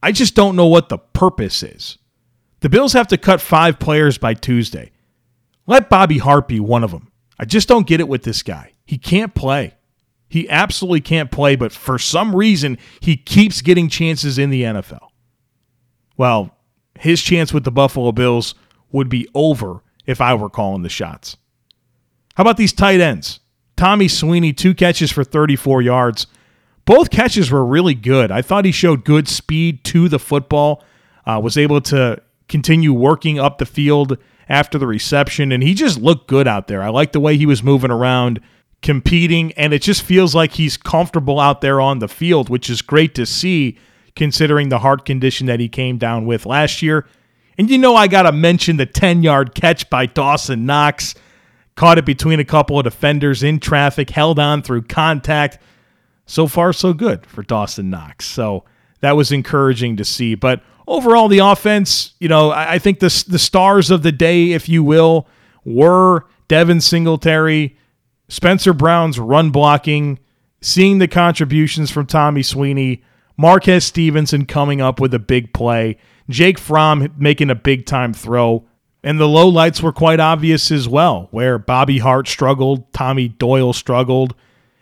I 0.02 0.12
just 0.12 0.36
don't 0.36 0.58
know 0.58 0.68
what 0.68 0.90
the 0.90 0.98
purpose 0.98 1.64
is. 1.64 1.98
The 2.60 2.70
Bills 2.70 2.94
have 2.94 3.08
to 3.08 3.18
cut 3.18 3.40
five 3.40 3.80
players 3.80 4.18
by 4.18 4.34
Tuesday. 4.34 4.92
Let 5.66 5.90
Bobby 5.90 6.18
Hart 6.18 6.48
be 6.48 6.60
one 6.60 6.84
of 6.84 6.92
them. 6.92 7.12
I 7.40 7.46
just 7.46 7.68
don't 7.70 7.88
get 7.88 8.02
it 8.02 8.08
with 8.08 8.24
this 8.24 8.44
guy. 8.44 8.74
He 8.86 8.98
can't 8.98 9.34
play. 9.34 9.76
He 10.28 10.50
absolutely 10.50 11.02
can't 11.02 11.32
play, 11.32 11.56
but 11.56 11.72
for 11.72 11.98
some 11.98 12.36
reason, 12.36 12.78
he 13.00 13.16
keeps 13.16 13.62
getting 13.62 13.88
chances 13.88 14.38
in 14.38 14.50
the 14.50 14.64
NFL. 14.64 15.08
Well, 16.18 16.56
his 17.00 17.22
chance 17.22 17.54
with 17.54 17.64
the 17.64 17.72
Buffalo 17.72 18.12
Bills 18.12 18.56
would 18.92 19.10
be 19.10 19.28
over 19.34 19.82
if 20.06 20.22
I 20.22 20.34
were 20.34 20.50
calling 20.50 20.84
the 20.84 20.90
shots. 20.90 21.38
How 22.36 22.42
about 22.42 22.58
these 22.58 22.74
tight 22.74 23.00
ends? 23.00 23.40
Tommy 23.76 24.08
Sweeney, 24.08 24.54
two 24.54 24.74
catches 24.74 25.12
for 25.12 25.24
34 25.24 25.82
yards. 25.82 26.28
Both 26.86 27.10
catches 27.10 27.52
were 27.52 27.66
really 27.66 27.94
good. 27.94 28.32
I 28.32 28.42
thought 28.42 28.66
he 28.66 28.72
showed 28.72 29.06
good 29.06 29.28
speed 29.28 29.84
to 29.86 30.10
the 30.10 30.20
football, 30.20 30.84
uh, 31.26 31.40
was 31.42 31.58
able 31.58 31.82
to 31.82 32.22
continue 32.48 32.94
working 32.94 33.40
up 33.40 33.58
the 33.58 33.66
field 33.66 34.18
after 34.50 34.78
the 34.78 34.88
reception, 34.88 35.52
and 35.52 35.64
he 35.64 35.74
just 35.74 36.00
looked 36.00 36.28
good 36.28 36.48
out 36.48 36.68
there. 36.68 36.84
I 36.84 36.90
like 36.90 37.14
the 37.14 37.20
way 37.20 37.38
he 37.38 37.46
was 37.46 37.64
moving 37.64 37.92
around, 37.92 38.42
competing, 38.82 39.54
and 39.54 39.74
it 39.74 39.82
just 39.82 40.04
feels 40.04 40.36
like 40.36 40.54
he's 40.54 40.76
comfortable 40.76 41.40
out 41.40 41.62
there 41.62 41.80
on 41.80 42.00
the 42.00 42.10
field, 42.10 42.50
which 42.50 42.70
is 42.70 42.82
great 42.82 43.16
to 43.16 43.26
see 43.26 43.78
considering 44.16 44.70
the 44.70 44.80
heart 44.80 45.06
condition 45.06 45.48
that 45.48 45.60
he 45.60 45.68
came 45.68 45.98
down 45.98 46.26
with 46.26 46.46
last 46.46 46.82
year. 46.82 47.06
And 47.58 47.70
you 47.70 47.78
know, 47.78 47.96
I 47.96 48.08
got 48.08 48.24
to 48.24 48.32
mention 48.32 48.78
the 48.78 48.86
10 48.86 49.24
yard 49.24 49.56
catch 49.56 49.90
by 49.90 50.06
Dawson 50.06 50.66
Knox. 50.66 51.16
caught 51.76 51.98
it 51.98 52.06
between 52.06 52.40
a 52.40 52.46
couple 52.46 52.78
of 52.78 52.84
defenders 52.84 53.44
in 53.44 53.60
traffic, 53.60 54.10
held 54.10 54.40
on 54.40 54.62
through 54.62 54.84
contact. 54.84 55.60
So 56.26 56.48
far, 56.48 56.74
so 56.74 56.94
good 56.94 57.26
for 57.26 57.44
Dawson 57.44 57.90
Knox. 57.90 58.26
So 58.26 58.64
that 59.02 59.16
was 59.16 59.32
encouraging 59.32 59.98
to 59.98 60.06
see. 60.06 60.36
But 60.36 60.64
overall, 60.88 61.28
the 61.28 61.40
offense, 61.40 62.14
you 62.20 62.28
know, 62.28 62.52
I, 62.52 62.80
think 62.80 63.00
the, 63.00 63.26
the 63.28 63.40
stars 63.40 63.92
of 63.92 64.04
the 64.04 64.12
day, 64.12 64.52
if 64.52 64.70
you 64.70 64.84
will, 64.84 65.28
were 65.66 66.26
Devin 66.48 66.82
Singletary, 66.82 67.78
Spencer 68.30 68.74
Brown's 68.74 69.20
run 69.20 69.52
blocking, 69.52 70.20
seeing 70.62 71.00
the 71.00 71.08
contributions 71.08 71.92
from 71.92 72.06
Tommy 72.06 72.44
Sweeney, 72.44 73.04
Marquez 73.38 73.86
Stevenson 73.86 74.46
coming 74.46 74.82
up 74.82 75.00
with 75.00 75.14
a 75.14 75.20
big 75.20 75.54
play, 75.54 75.98
Jake 76.30 76.60
Fromm 76.60 77.14
making 77.18 77.50
a 77.50 77.56
big 77.56 77.86
time 77.86 78.14
throw. 78.14 78.66
And 79.04 79.20
the 79.20 79.28
low 79.28 79.50
lights 79.50 79.82
were 79.82 79.92
quite 79.92 80.22
obvious 80.22 80.72
as 80.72 80.88
well, 80.88 81.28
where 81.32 81.58
Bobby 81.58 82.00
Hart 82.00 82.28
struggled, 82.28 82.92
Tommy 82.94 83.28
Doyle 83.28 83.74
struggled. 83.74 84.34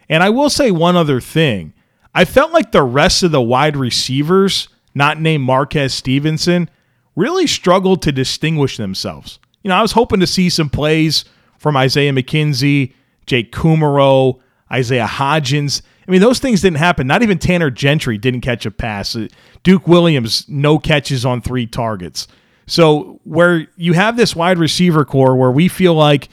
And 0.08 0.22
I 0.22 0.30
will 0.30 0.50
say 0.50 0.70
one 0.70 0.96
other 0.96 1.20
thing. 1.20 1.74
I 2.14 2.26
felt 2.26 2.52
like 2.52 2.72
the 2.72 2.84
rest 2.84 3.24
of 3.24 3.32
the 3.32 3.42
wide 3.42 3.76
receivers, 3.76 4.68
not 4.94 5.20
named 5.20 5.44
Marquez 5.44 5.94
Stevenson, 5.94 6.70
really 7.16 7.48
struggled 7.48 8.02
to 8.04 8.12
distinguish 8.12 8.78
themselves. 8.78 9.40
You 9.64 9.70
know, 9.70 9.76
I 9.76 9.82
was 9.82 9.94
hoping 9.94 10.20
to 10.20 10.28
see 10.28 10.50
some 10.50 10.70
plays 10.70 11.26
from 11.58 11.78
Isaiah 11.78 12.12
McKenzie, 12.14 12.94
Jake 13.26 13.52
Kumerow, 13.52 14.40
Isaiah 14.72 15.08
Hodgins. 15.08 15.82
I 16.08 16.12
mean, 16.12 16.22
those 16.22 16.40
things 16.40 16.62
didn't 16.62 16.78
happen. 16.78 17.08
Not 17.08 17.24
even 17.24 17.38
Tanner 17.38 17.70
Gentry 17.70 18.18
didn't 18.18 18.42
catch 18.42 18.66
a 18.66 18.72
pass. 18.72 19.16
Uh, 19.16 19.28
Duke 19.64 19.88
Williams, 19.88 20.46
no 20.50 20.80
catches 20.80 21.26
on 21.26 21.42
three 21.42 21.68
targets. 21.68 22.28
So, 22.68 23.20
where 23.24 23.68
you 23.76 23.94
have 23.94 24.18
this 24.18 24.36
wide 24.36 24.58
receiver 24.58 25.06
core 25.06 25.36
where 25.36 25.52
we 25.52 25.68
feel 25.68 25.94
like 25.94 26.30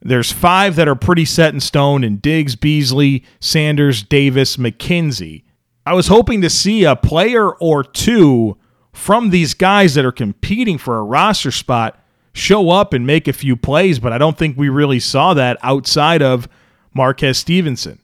there's 0.00 0.32
five 0.32 0.76
that 0.76 0.88
are 0.88 0.94
pretty 0.94 1.24
set 1.24 1.54
in 1.54 1.60
stone 1.60 2.04
in 2.04 2.18
Diggs, 2.18 2.56
Beasley, 2.56 3.24
Sanders, 3.40 4.02
Davis, 4.02 4.56
McKenzie. 4.56 5.42
I 5.84 5.94
was 5.94 6.08
hoping 6.08 6.42
to 6.42 6.50
see 6.50 6.84
a 6.84 6.96
player 6.96 7.50
or 7.50 7.84
two 7.84 8.56
from 8.92 9.30
these 9.30 9.54
guys 9.54 9.94
that 9.94 10.04
are 10.04 10.12
competing 10.12 10.78
for 10.78 10.98
a 10.98 11.02
roster 11.02 11.50
spot 11.50 12.02
show 12.32 12.70
up 12.70 12.92
and 12.92 13.06
make 13.06 13.28
a 13.28 13.32
few 13.32 13.56
plays, 13.56 13.98
but 13.98 14.12
I 14.12 14.18
don't 14.18 14.36
think 14.36 14.56
we 14.56 14.68
really 14.68 15.00
saw 15.00 15.34
that 15.34 15.58
outside 15.62 16.22
of 16.22 16.48
Marquez 16.94 17.38
Stevenson. 17.38 18.00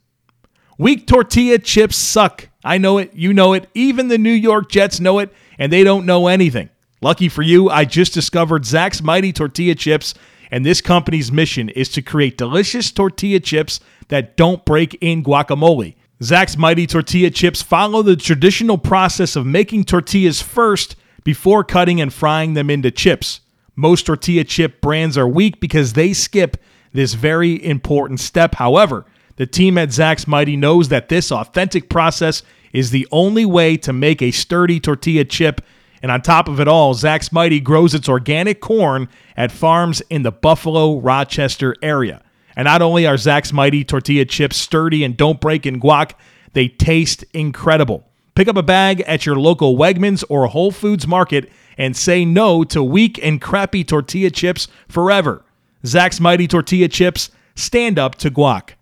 Weak 0.79 1.07
tortilla 1.07 1.59
chips 1.59 1.97
suck. 1.97 2.49
I 2.65 2.79
know 2.79 2.99
it. 2.99 3.13
You 3.15 3.33
know 3.33 3.53
it. 3.53 3.69
Even 3.75 4.09
the 4.09 4.19
New 4.19 4.33
York 4.33 4.71
Jets 4.71 5.01
know 5.01 5.19
it, 5.19 5.33
and 5.59 5.73
they 5.73 5.85
don't 5.85 6.07
know 6.07 6.29
anything. 6.29 6.71
Lucky 7.01 7.29
for 7.29 7.43
you, 7.43 7.69
I 7.69 7.85
just 7.85 8.15
discovered 8.15 8.65
Zack's 8.65 9.03
Mighty 9.03 9.33
Tortilla 9.33 9.75
Chips, 9.75 10.15
and 10.51 10.65
this 10.65 10.81
company's 10.81 11.33
mission 11.33 11.69
is 11.71 11.89
to 11.91 12.03
create 12.03 12.39
delicious 12.39 12.93
tortilla 12.93 13.41
chips 13.41 13.81
that 14.09 14.37
don't 14.37 14.65
break 14.65 14.97
in 15.01 15.25
guacamole. 15.25 15.97
Zack's 16.23 16.57
Mighty 16.57 16.87
Tortilla 16.87 17.31
Chips 17.31 17.61
follow 17.61 18.03
the 18.03 18.15
traditional 18.15 18.79
process 18.79 19.35
of 19.35 19.45
making 19.45 19.85
tortillas 19.85 20.41
first 20.41 20.95
before 21.25 21.65
cutting 21.65 22.01
and 22.01 22.13
frying 22.13 22.55
them 22.55 22.71
into 22.71 22.91
chips. 22.93 23.41
Most 23.75 24.07
tortilla 24.07 24.45
chip 24.45 24.81
brands 24.81 25.19
are 25.19 25.27
weak 25.27 25.59
because 25.59 25.95
they 25.95 26.13
skip 26.13 26.57
this 26.93 27.15
very 27.15 27.65
important 27.65 28.21
step. 28.21 28.55
However, 28.55 29.07
the 29.43 29.47
team 29.47 29.77
at 29.77 29.91
Zack's 29.91 30.29
Mighty 30.29 30.57
knows 30.57 30.89
that 30.91 31.09
this 31.09 31.33
authentic 31.33 31.89
process 31.89 32.45
is 32.73 32.93
the 32.93 33.09
only 33.11 33.45
way 33.45 33.77
to 33.79 33.93
make 33.93 34.23
a 34.23 34.31
sturdy 34.31 34.79
tortilla 34.79 35.25
chip. 35.25 35.61
And 36.01 36.13
on 36.13 36.23
top 36.23 36.47
of 36.47 36.61
it 36.61 36.69
all, 36.69 36.95
Zack's 36.95 37.33
Mighty 37.33 37.59
grows 37.59 37.93
its 37.93 38.09
organic 38.09 38.61
corn 38.61 39.09
at 39.37 39.51
farms 39.51 40.01
in 40.03 40.23
the 40.23 40.31
Buffalo, 40.31 41.01
Rochester 41.01 41.75
area. 41.83 42.23
And 42.55 42.67
not 42.67 42.83
only 42.83 43.05
are 43.05 43.17
Zack's 43.17 43.53
Mighty 43.53 43.83
tortilla 43.83 44.27
chips 44.27 44.59
sturdy 44.59 45.03
and 45.03 45.17
don't 45.17 45.41
break 45.41 45.67
in 45.67 45.81
guac, 45.81 46.13
they 46.53 46.69
taste 46.69 47.25
incredible. 47.35 48.09
Pick 48.37 48.47
up 48.47 48.57
a 48.57 48.63
bag 48.63 49.01
at 49.09 49.27
your 49.27 49.35
local 49.35 49.77
Wegmans 49.77 50.23
or 50.29 50.47
Whole 50.47 50.71
Foods 50.71 51.09
market 51.09 51.51
and 51.77 51.97
say 51.97 52.25
no 52.25 52.63
to 52.63 52.81
weak 52.81 53.19
and 53.21 53.41
crappy 53.41 53.83
tortilla 53.83 54.31
chips 54.31 54.69
forever. 54.87 55.45
Zack's 55.85 56.21
Mighty 56.21 56.47
Tortilla 56.47 56.87
Chips, 56.87 57.31
stand 57.57 57.99
up 57.99 58.15
to 58.19 58.31
guac. 58.31 58.75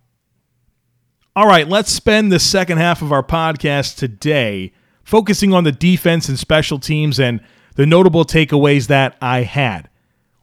All 1.36 1.46
right, 1.46 1.68
let's 1.68 1.92
spend 1.92 2.32
the 2.32 2.40
second 2.40 2.78
half 2.78 3.02
of 3.02 3.12
our 3.12 3.22
podcast 3.22 3.96
today 3.96 4.72
focusing 5.04 5.54
on 5.54 5.62
the 5.62 5.70
defense 5.70 6.28
and 6.28 6.36
special 6.36 6.80
teams 6.80 7.20
and 7.20 7.40
the 7.76 7.86
notable 7.86 8.24
takeaways 8.24 8.88
that 8.88 9.16
I 9.22 9.42
had. 9.42 9.88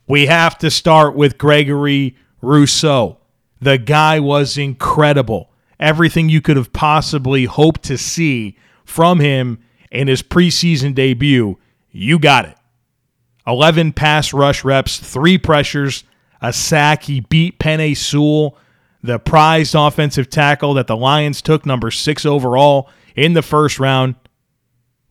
We 0.07 0.27
have 0.27 0.57
to 0.59 0.71
start 0.71 1.13
with 1.13 1.37
Gregory 1.37 2.15
Rousseau. 2.41 3.17
The 3.59 3.77
guy 3.77 4.21
was 4.21 4.57
incredible. 4.57 5.51
Everything 5.77 6.29
you 6.29 6.39
could 6.39 6.55
have 6.55 6.71
possibly 6.71 7.45
hoped 7.45 7.83
to 7.83 7.97
see 7.97 8.57
from 8.85 9.19
him 9.19 9.59
in 9.91 10.07
his 10.07 10.23
preseason 10.23 10.95
debut 10.95 11.57
you 11.91 12.19
got 12.19 12.45
it. 12.45 12.55
11 13.45 13.91
pass 13.93 14.31
rush 14.31 14.63
reps, 14.63 14.99
three 14.99 15.37
pressures, 15.37 16.03
a 16.41 16.53
sack. 16.53 17.03
He 17.03 17.21
beat 17.21 17.59
Penei 17.59 17.97
Sewell, 17.97 18.57
the 19.01 19.19
prized 19.19 19.75
offensive 19.75 20.29
tackle 20.29 20.73
that 20.75 20.87
the 20.87 20.97
Lions 20.97 21.41
took, 21.41 21.65
number 21.65 21.91
six 21.91 22.25
overall 22.25 22.89
in 23.15 23.33
the 23.33 23.41
first 23.41 23.79
round. 23.79 24.15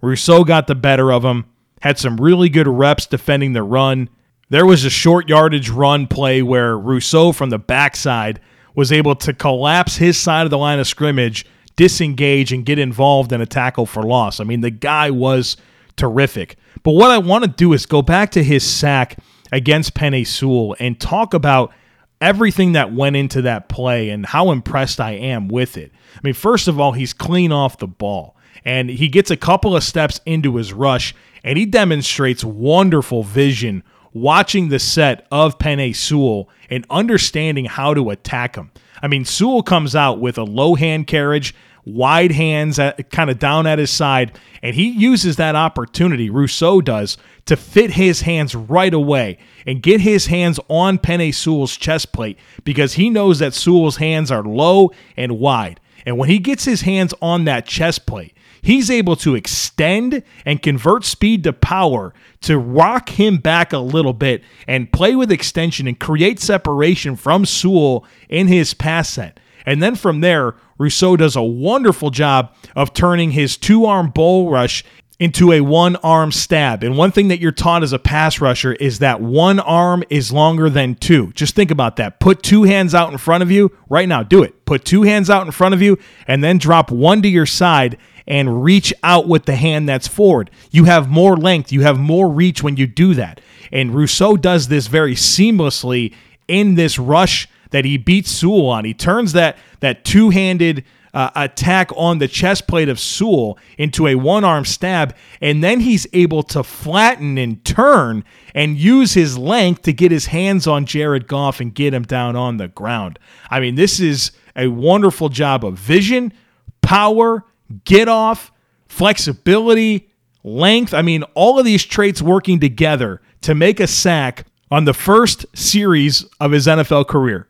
Rousseau 0.00 0.44
got 0.44 0.66
the 0.66 0.74
better 0.74 1.12
of 1.12 1.24
him, 1.24 1.46
had 1.80 1.98
some 1.98 2.16
really 2.16 2.48
good 2.48 2.68
reps 2.68 3.06
defending 3.06 3.52
the 3.52 3.62
run. 3.62 4.08
There 4.48 4.66
was 4.66 4.84
a 4.84 4.90
short 4.90 5.28
yardage 5.28 5.70
run 5.70 6.06
play 6.06 6.42
where 6.42 6.78
Rousseau 6.78 7.32
from 7.32 7.50
the 7.50 7.58
backside 7.58 8.40
was 8.74 8.92
able 8.92 9.14
to 9.16 9.32
collapse 9.32 9.96
his 9.96 10.18
side 10.18 10.44
of 10.44 10.50
the 10.50 10.58
line 10.58 10.78
of 10.78 10.86
scrimmage, 10.86 11.46
disengage, 11.76 12.52
and 12.52 12.66
get 12.66 12.78
involved 12.78 13.32
in 13.32 13.40
a 13.40 13.46
tackle 13.46 13.86
for 13.86 14.02
loss. 14.02 14.38
I 14.38 14.44
mean, 14.44 14.60
the 14.60 14.70
guy 14.70 15.10
was 15.10 15.56
terrific. 15.96 16.56
But 16.82 16.92
what 16.92 17.10
I 17.10 17.18
want 17.18 17.44
to 17.44 17.50
do 17.50 17.72
is 17.72 17.86
go 17.86 18.02
back 18.02 18.30
to 18.32 18.44
his 18.44 18.62
sack 18.62 19.18
against 19.50 19.94
Penei 19.94 20.26
Sewell 20.26 20.76
and 20.78 21.00
talk 21.00 21.34
about 21.34 21.72
everything 22.20 22.72
that 22.72 22.92
went 22.92 23.16
into 23.16 23.42
that 23.42 23.68
play 23.68 24.10
and 24.10 24.26
how 24.26 24.50
impressed 24.50 25.00
I 25.00 25.12
am 25.12 25.48
with 25.48 25.76
it. 25.76 25.92
I 26.16 26.20
mean, 26.22 26.34
first 26.34 26.68
of 26.68 26.80
all, 26.80 26.92
he's 26.92 27.12
clean 27.12 27.52
off 27.52 27.78
the 27.78 27.86
ball 27.86 28.36
and 28.64 28.88
he 28.88 29.08
gets 29.08 29.30
a 29.30 29.36
couple 29.36 29.76
of 29.76 29.84
steps 29.84 30.20
into 30.26 30.56
his 30.56 30.72
rush 30.72 31.14
and 31.44 31.58
he 31.58 31.66
demonstrates 31.66 32.42
wonderful 32.42 33.22
vision 33.22 33.82
watching 34.12 34.68
the 34.68 34.78
set 34.78 35.26
of 35.30 35.58
Penei 35.58 35.94
Sewell 35.94 36.48
and 36.70 36.86
understanding 36.88 37.66
how 37.66 37.92
to 37.94 38.10
attack 38.10 38.56
him. 38.56 38.70
I 39.02 39.08
mean, 39.08 39.24
Sewell 39.24 39.62
comes 39.62 39.94
out 39.94 40.20
with 40.20 40.38
a 40.38 40.44
low 40.44 40.74
hand 40.74 41.06
carriage 41.06 41.54
wide 41.86 42.32
hands 42.32 42.78
kind 43.10 43.30
of 43.30 43.38
down 43.38 43.66
at 43.66 43.78
his 43.78 43.90
side, 43.90 44.38
and 44.62 44.74
he 44.74 44.88
uses 44.88 45.36
that 45.36 45.54
opportunity, 45.54 46.28
Rousseau 46.28 46.80
does, 46.80 47.16
to 47.46 47.56
fit 47.56 47.92
his 47.92 48.22
hands 48.22 48.54
right 48.54 48.92
away 48.92 49.38
and 49.66 49.82
get 49.82 50.00
his 50.00 50.26
hands 50.26 50.58
on 50.68 50.98
Penei 50.98 51.32
Sewell's 51.32 51.76
chest 51.76 52.12
plate 52.12 52.38
because 52.64 52.94
he 52.94 53.08
knows 53.08 53.38
that 53.38 53.54
Sewell's 53.54 53.96
hands 53.96 54.30
are 54.30 54.42
low 54.42 54.90
and 55.16 55.38
wide. 55.38 55.80
And 56.04 56.18
when 56.18 56.28
he 56.28 56.38
gets 56.38 56.64
his 56.64 56.82
hands 56.82 57.14
on 57.22 57.44
that 57.44 57.66
chest 57.66 58.04
plate, 58.04 58.36
he's 58.62 58.90
able 58.90 59.14
to 59.16 59.36
extend 59.36 60.22
and 60.44 60.62
convert 60.62 61.04
speed 61.04 61.44
to 61.44 61.52
power 61.52 62.12
to 62.42 62.58
rock 62.58 63.10
him 63.10 63.36
back 63.38 63.72
a 63.72 63.78
little 63.78 64.12
bit 64.12 64.42
and 64.66 64.92
play 64.92 65.14
with 65.14 65.30
extension 65.30 65.86
and 65.86 66.00
create 66.00 66.40
separation 66.40 67.14
from 67.14 67.44
Sewell 67.44 68.04
in 68.28 68.48
his 68.48 68.74
pass 68.74 69.10
set. 69.10 69.38
And 69.66 69.82
then 69.82 69.96
from 69.96 70.20
there, 70.20 70.54
Rousseau 70.78 71.16
does 71.16 71.36
a 71.36 71.42
wonderful 71.42 72.10
job 72.10 72.54
of 72.74 72.94
turning 72.94 73.32
his 73.32 73.56
two 73.56 73.84
arm 73.84 74.10
bull 74.10 74.50
rush 74.50 74.84
into 75.18 75.50
a 75.52 75.60
one 75.62 75.96
arm 75.96 76.30
stab. 76.30 76.84
And 76.84 76.96
one 76.96 77.10
thing 77.10 77.28
that 77.28 77.40
you're 77.40 77.52
taught 77.52 77.82
as 77.82 77.92
a 77.92 77.98
pass 77.98 78.40
rusher 78.40 78.74
is 78.74 78.98
that 78.98 79.20
one 79.20 79.58
arm 79.58 80.04
is 80.10 80.30
longer 80.30 80.68
than 80.68 80.94
two. 80.94 81.32
Just 81.32 81.54
think 81.54 81.70
about 81.70 81.96
that. 81.96 82.20
Put 82.20 82.42
two 82.42 82.64
hands 82.64 82.94
out 82.94 83.10
in 83.10 83.18
front 83.18 83.42
of 83.42 83.50
you 83.50 83.74
right 83.88 84.08
now. 84.08 84.22
Do 84.22 84.42
it. 84.42 84.66
Put 84.66 84.84
two 84.84 85.02
hands 85.02 85.30
out 85.30 85.46
in 85.46 85.52
front 85.52 85.74
of 85.74 85.80
you 85.80 85.98
and 86.26 86.44
then 86.44 86.58
drop 86.58 86.90
one 86.90 87.22
to 87.22 87.28
your 87.28 87.46
side 87.46 87.96
and 88.26 88.62
reach 88.62 88.92
out 89.02 89.26
with 89.26 89.46
the 89.46 89.56
hand 89.56 89.88
that's 89.88 90.08
forward. 90.08 90.50
You 90.70 90.84
have 90.84 91.08
more 91.08 91.36
length, 91.36 91.72
you 91.72 91.82
have 91.82 91.98
more 91.98 92.28
reach 92.28 92.62
when 92.62 92.76
you 92.76 92.86
do 92.86 93.14
that. 93.14 93.40
And 93.72 93.94
Rousseau 93.94 94.36
does 94.36 94.68
this 94.68 94.88
very 94.88 95.14
seamlessly 95.14 96.12
in 96.48 96.74
this 96.74 96.98
rush 96.98 97.48
that 97.70 97.84
he 97.84 97.96
beats 97.96 98.30
Sewell 98.30 98.68
on. 98.68 98.84
He 98.84 98.94
turns 98.94 99.32
that 99.32 99.56
that 99.80 100.04
two 100.04 100.30
handed 100.30 100.84
uh, 101.16 101.30
attack 101.34 101.90
on 101.96 102.18
the 102.18 102.28
chest 102.28 102.66
plate 102.66 102.90
of 102.90 103.00
Sewell 103.00 103.58
into 103.78 104.06
a 104.06 104.16
one 104.16 104.44
arm 104.44 104.66
stab, 104.66 105.16
and 105.40 105.64
then 105.64 105.80
he's 105.80 106.06
able 106.12 106.42
to 106.42 106.62
flatten 106.62 107.38
and 107.38 107.64
turn 107.64 108.22
and 108.54 108.76
use 108.76 109.14
his 109.14 109.38
length 109.38 109.82
to 109.82 109.94
get 109.94 110.12
his 110.12 110.26
hands 110.26 110.66
on 110.66 110.84
Jared 110.84 111.26
Goff 111.26 111.58
and 111.58 111.74
get 111.74 111.94
him 111.94 112.02
down 112.02 112.36
on 112.36 112.58
the 112.58 112.68
ground. 112.68 113.18
I 113.50 113.60
mean, 113.60 113.76
this 113.76 113.98
is 113.98 114.32
a 114.54 114.68
wonderful 114.68 115.30
job 115.30 115.64
of 115.64 115.78
vision, 115.78 116.34
power, 116.82 117.44
get 117.84 118.08
off, 118.08 118.52
flexibility, 118.86 120.10
length. 120.44 120.92
I 120.92 121.00
mean, 121.00 121.22
all 121.34 121.58
of 121.58 121.64
these 121.64 121.84
traits 121.84 122.20
working 122.20 122.60
together 122.60 123.22
to 123.40 123.54
make 123.54 123.80
a 123.80 123.86
sack 123.86 124.46
on 124.70 124.84
the 124.84 124.94
first 124.94 125.46
series 125.54 126.26
of 126.40 126.52
his 126.52 126.66
NFL 126.66 127.08
career. 127.08 127.48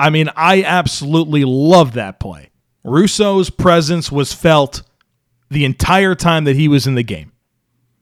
I 0.00 0.08
mean, 0.08 0.30
I 0.34 0.62
absolutely 0.62 1.44
love 1.44 1.92
that 1.92 2.18
play. 2.18 2.48
Rousseau's 2.82 3.50
presence 3.50 4.10
was 4.10 4.32
felt 4.32 4.82
the 5.50 5.66
entire 5.66 6.14
time 6.14 6.44
that 6.44 6.56
he 6.56 6.68
was 6.68 6.86
in 6.86 6.94
the 6.94 7.02
game. 7.02 7.32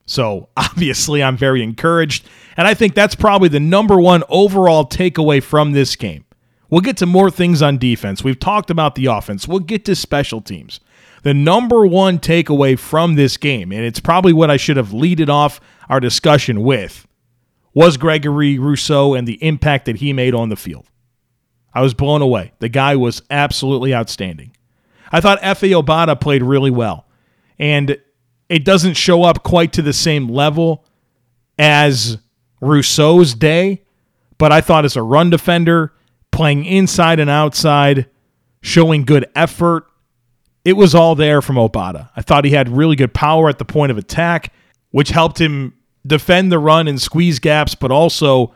So 0.06 0.48
obviously, 0.56 1.24
I'm 1.24 1.36
very 1.36 1.60
encouraged. 1.60 2.28
And 2.56 2.68
I 2.68 2.74
think 2.74 2.94
that's 2.94 3.16
probably 3.16 3.48
the 3.48 3.58
number 3.58 4.00
one 4.00 4.22
overall 4.28 4.86
takeaway 4.86 5.42
from 5.42 5.72
this 5.72 5.96
game. 5.96 6.24
We'll 6.70 6.82
get 6.82 6.98
to 6.98 7.06
more 7.06 7.32
things 7.32 7.62
on 7.62 7.78
defense. 7.78 8.22
We've 8.22 8.38
talked 8.38 8.70
about 8.70 8.94
the 8.94 9.06
offense. 9.06 9.48
We'll 9.48 9.58
get 9.58 9.84
to 9.86 9.96
special 9.96 10.40
teams. 10.40 10.78
The 11.24 11.34
number 11.34 11.84
one 11.84 12.20
takeaway 12.20 12.78
from 12.78 13.16
this 13.16 13.36
game, 13.36 13.72
and 13.72 13.84
it's 13.84 13.98
probably 13.98 14.32
what 14.32 14.52
I 14.52 14.56
should 14.56 14.76
have 14.76 14.92
leaded 14.92 15.28
off 15.28 15.60
our 15.88 15.98
discussion 15.98 16.62
with, 16.62 17.08
was 17.74 17.96
Gregory 17.96 18.56
Rousseau 18.56 19.14
and 19.14 19.26
the 19.26 19.42
impact 19.42 19.86
that 19.86 19.96
he 19.96 20.12
made 20.12 20.32
on 20.32 20.48
the 20.48 20.56
field. 20.56 20.86
I 21.78 21.80
was 21.80 21.94
blown 21.94 22.22
away. 22.22 22.50
The 22.58 22.68
guy 22.68 22.96
was 22.96 23.22
absolutely 23.30 23.94
outstanding. 23.94 24.50
I 25.12 25.20
thought 25.20 25.40
Efe 25.42 25.80
Obada 25.80 26.20
played 26.20 26.42
really 26.42 26.72
well. 26.72 27.06
And 27.56 27.96
it 28.48 28.64
doesn't 28.64 28.94
show 28.94 29.22
up 29.22 29.44
quite 29.44 29.72
to 29.74 29.82
the 29.82 29.92
same 29.92 30.28
level 30.28 30.84
as 31.56 32.18
Rousseau's 32.60 33.32
day, 33.32 33.84
but 34.38 34.50
I 34.50 34.60
thought 34.60 34.84
as 34.86 34.96
a 34.96 35.02
run 35.02 35.30
defender, 35.30 35.92
playing 36.32 36.64
inside 36.64 37.20
and 37.20 37.30
outside, 37.30 38.06
showing 38.60 39.04
good 39.04 39.26
effort, 39.36 39.86
it 40.64 40.72
was 40.72 40.96
all 40.96 41.14
there 41.14 41.40
from 41.40 41.54
Obada. 41.54 42.10
I 42.16 42.22
thought 42.22 42.44
he 42.44 42.50
had 42.50 42.68
really 42.68 42.96
good 42.96 43.14
power 43.14 43.48
at 43.48 43.58
the 43.58 43.64
point 43.64 43.92
of 43.92 43.98
attack, 43.98 44.52
which 44.90 45.10
helped 45.10 45.40
him 45.40 45.74
defend 46.04 46.50
the 46.50 46.58
run 46.58 46.88
and 46.88 47.00
squeeze 47.00 47.38
gaps, 47.38 47.76
but 47.76 47.92
also 47.92 48.52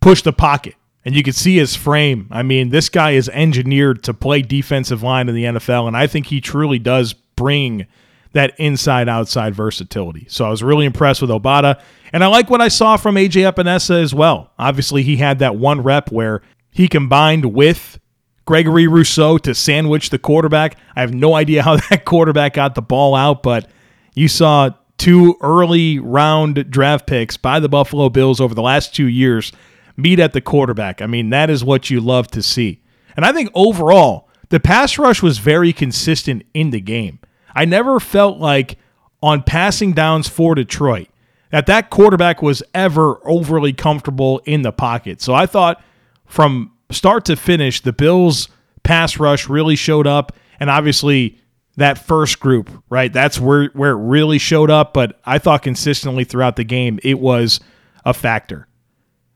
push 0.00 0.22
the 0.22 0.32
pocket. 0.32 0.74
And 1.04 1.14
you 1.14 1.22
could 1.22 1.34
see 1.34 1.56
his 1.56 1.74
frame. 1.74 2.28
I 2.30 2.42
mean, 2.42 2.68
this 2.68 2.88
guy 2.88 3.12
is 3.12 3.28
engineered 3.30 4.02
to 4.04 4.14
play 4.14 4.42
defensive 4.42 5.02
line 5.02 5.28
in 5.28 5.34
the 5.34 5.44
NFL, 5.44 5.88
and 5.88 5.96
I 5.96 6.06
think 6.06 6.26
he 6.26 6.40
truly 6.40 6.78
does 6.78 7.14
bring 7.14 7.86
that 8.32 8.58
inside 8.58 9.08
outside 9.08 9.54
versatility. 9.54 10.26
So 10.28 10.44
I 10.44 10.50
was 10.50 10.62
really 10.62 10.86
impressed 10.86 11.20
with 11.20 11.30
Obada. 11.30 11.80
And 12.12 12.22
I 12.22 12.28
like 12.28 12.50
what 12.50 12.60
I 12.60 12.68
saw 12.68 12.96
from 12.96 13.16
AJ 13.16 13.50
Epenesa 13.50 14.00
as 14.02 14.14
well. 14.14 14.52
Obviously, 14.58 15.02
he 15.02 15.16
had 15.16 15.38
that 15.40 15.56
one 15.56 15.82
rep 15.82 16.12
where 16.12 16.42
he 16.70 16.86
combined 16.86 17.46
with 17.46 17.98
Gregory 18.44 18.86
Rousseau 18.86 19.38
to 19.38 19.54
sandwich 19.54 20.10
the 20.10 20.18
quarterback. 20.18 20.76
I 20.94 21.00
have 21.00 21.14
no 21.14 21.34
idea 21.34 21.62
how 21.62 21.76
that 21.90 22.04
quarterback 22.04 22.54
got 22.54 22.74
the 22.74 22.82
ball 22.82 23.14
out, 23.14 23.42
but 23.42 23.68
you 24.14 24.28
saw 24.28 24.70
two 24.98 25.36
early 25.40 25.98
round 25.98 26.70
draft 26.70 27.06
picks 27.06 27.36
by 27.36 27.58
the 27.58 27.68
Buffalo 27.68 28.08
Bills 28.08 28.40
over 28.40 28.54
the 28.54 28.62
last 28.62 28.94
two 28.94 29.06
years 29.06 29.52
meet 30.00 30.18
at 30.18 30.32
the 30.32 30.40
quarterback. 30.40 31.02
I 31.02 31.06
mean, 31.06 31.30
that 31.30 31.50
is 31.50 31.64
what 31.64 31.90
you 31.90 32.00
love 32.00 32.28
to 32.28 32.42
see. 32.42 32.82
And 33.16 33.24
I 33.24 33.32
think 33.32 33.50
overall, 33.54 34.28
the 34.48 34.60
pass 34.60 34.98
rush 34.98 35.22
was 35.22 35.38
very 35.38 35.72
consistent 35.72 36.44
in 36.54 36.70
the 36.70 36.80
game. 36.80 37.20
I 37.54 37.64
never 37.64 38.00
felt 38.00 38.38
like 38.38 38.78
on 39.22 39.42
passing 39.42 39.92
downs 39.92 40.28
for 40.28 40.54
Detroit 40.54 41.08
that 41.50 41.66
that 41.66 41.90
quarterback 41.90 42.42
was 42.42 42.62
ever 42.74 43.20
overly 43.24 43.72
comfortable 43.72 44.40
in 44.44 44.62
the 44.62 44.72
pocket. 44.72 45.20
So 45.20 45.34
I 45.34 45.46
thought 45.46 45.82
from 46.26 46.72
start 46.90 47.24
to 47.26 47.36
finish, 47.36 47.80
the 47.80 47.92
Bills 47.92 48.48
pass 48.82 49.18
rush 49.18 49.48
really 49.48 49.76
showed 49.76 50.06
up. 50.06 50.32
And 50.58 50.70
obviously, 50.70 51.38
that 51.76 51.98
first 51.98 52.40
group, 52.40 52.70
right? 52.88 53.12
That's 53.12 53.40
where, 53.40 53.66
where 53.68 53.92
it 53.92 54.02
really 54.02 54.38
showed 54.38 54.70
up. 54.70 54.94
But 54.94 55.20
I 55.24 55.38
thought 55.38 55.62
consistently 55.62 56.24
throughout 56.24 56.56
the 56.56 56.64
game, 56.64 56.98
it 57.02 57.18
was 57.18 57.60
a 58.04 58.14
factor. 58.14 58.66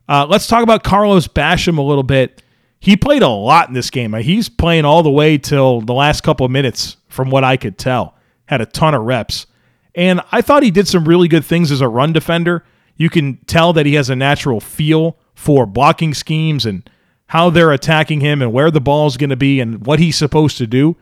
Uh, 0.07 0.25
let's 0.29 0.47
talk 0.47 0.63
about 0.63 0.83
Carlos 0.83 1.27
Basham 1.27 1.77
a 1.77 1.81
little 1.81 2.03
bit. 2.03 2.41
He 2.79 2.95
played 2.95 3.23
a 3.23 3.27
lot 3.27 3.67
in 3.67 3.73
this 3.73 3.89
game. 3.89 4.13
He's 4.13 4.49
playing 4.49 4.85
all 4.85 5.01
the 5.01 5.09
way 5.09 5.37
till 5.37 5.81
the 5.81 5.93
last 5.93 6.21
couple 6.21 6.45
of 6.45 6.51
minutes, 6.51 6.97
from 7.07 7.31
what 7.31 7.43
I 7.43 7.57
could 7.57 7.77
tell. 7.77 8.15
Had 8.45 8.61
a 8.61 8.65
ton 8.65 8.93
of 8.93 9.03
reps. 9.03 9.47
And 9.95 10.21
I 10.31 10.41
thought 10.41 10.61
he 10.61 10.71
did 10.71 10.87
some 10.87 11.07
really 11.07 11.27
good 11.27 11.45
things 11.45 11.71
as 11.71 11.81
a 11.81 11.87
run 11.87 12.13
defender. 12.13 12.63
You 12.95 13.09
can 13.09 13.37
tell 13.47 13.73
that 13.73 13.85
he 13.85 13.95
has 13.95 14.09
a 14.09 14.15
natural 14.15 14.59
feel 14.59 15.17
for 15.33 15.65
blocking 15.65 16.13
schemes 16.13 16.65
and 16.65 16.87
how 17.27 17.49
they're 17.49 17.71
attacking 17.71 18.19
him 18.19 18.41
and 18.41 18.53
where 18.53 18.69
the 18.69 18.81
ball 18.81 19.07
is 19.07 19.17
going 19.17 19.31
to 19.31 19.35
be 19.35 19.59
and 19.59 19.85
what 19.85 19.99
he's 19.99 20.17
supposed 20.17 20.57
to 20.57 20.67
do. 20.67 20.95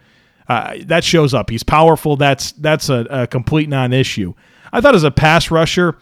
Uh, 0.47 0.75
that 0.85 1.03
shows 1.03 1.33
up. 1.33 1.49
He's 1.49 1.63
powerful. 1.63 2.15
That's 2.15 2.51
that's 2.53 2.89
a, 2.89 3.05
a 3.09 3.27
complete 3.27 3.69
non-issue. 3.69 4.33
I 4.71 4.81
thought 4.81 4.95
as 4.95 5.03
a 5.03 5.11
pass 5.11 5.51
rusher, 5.51 5.97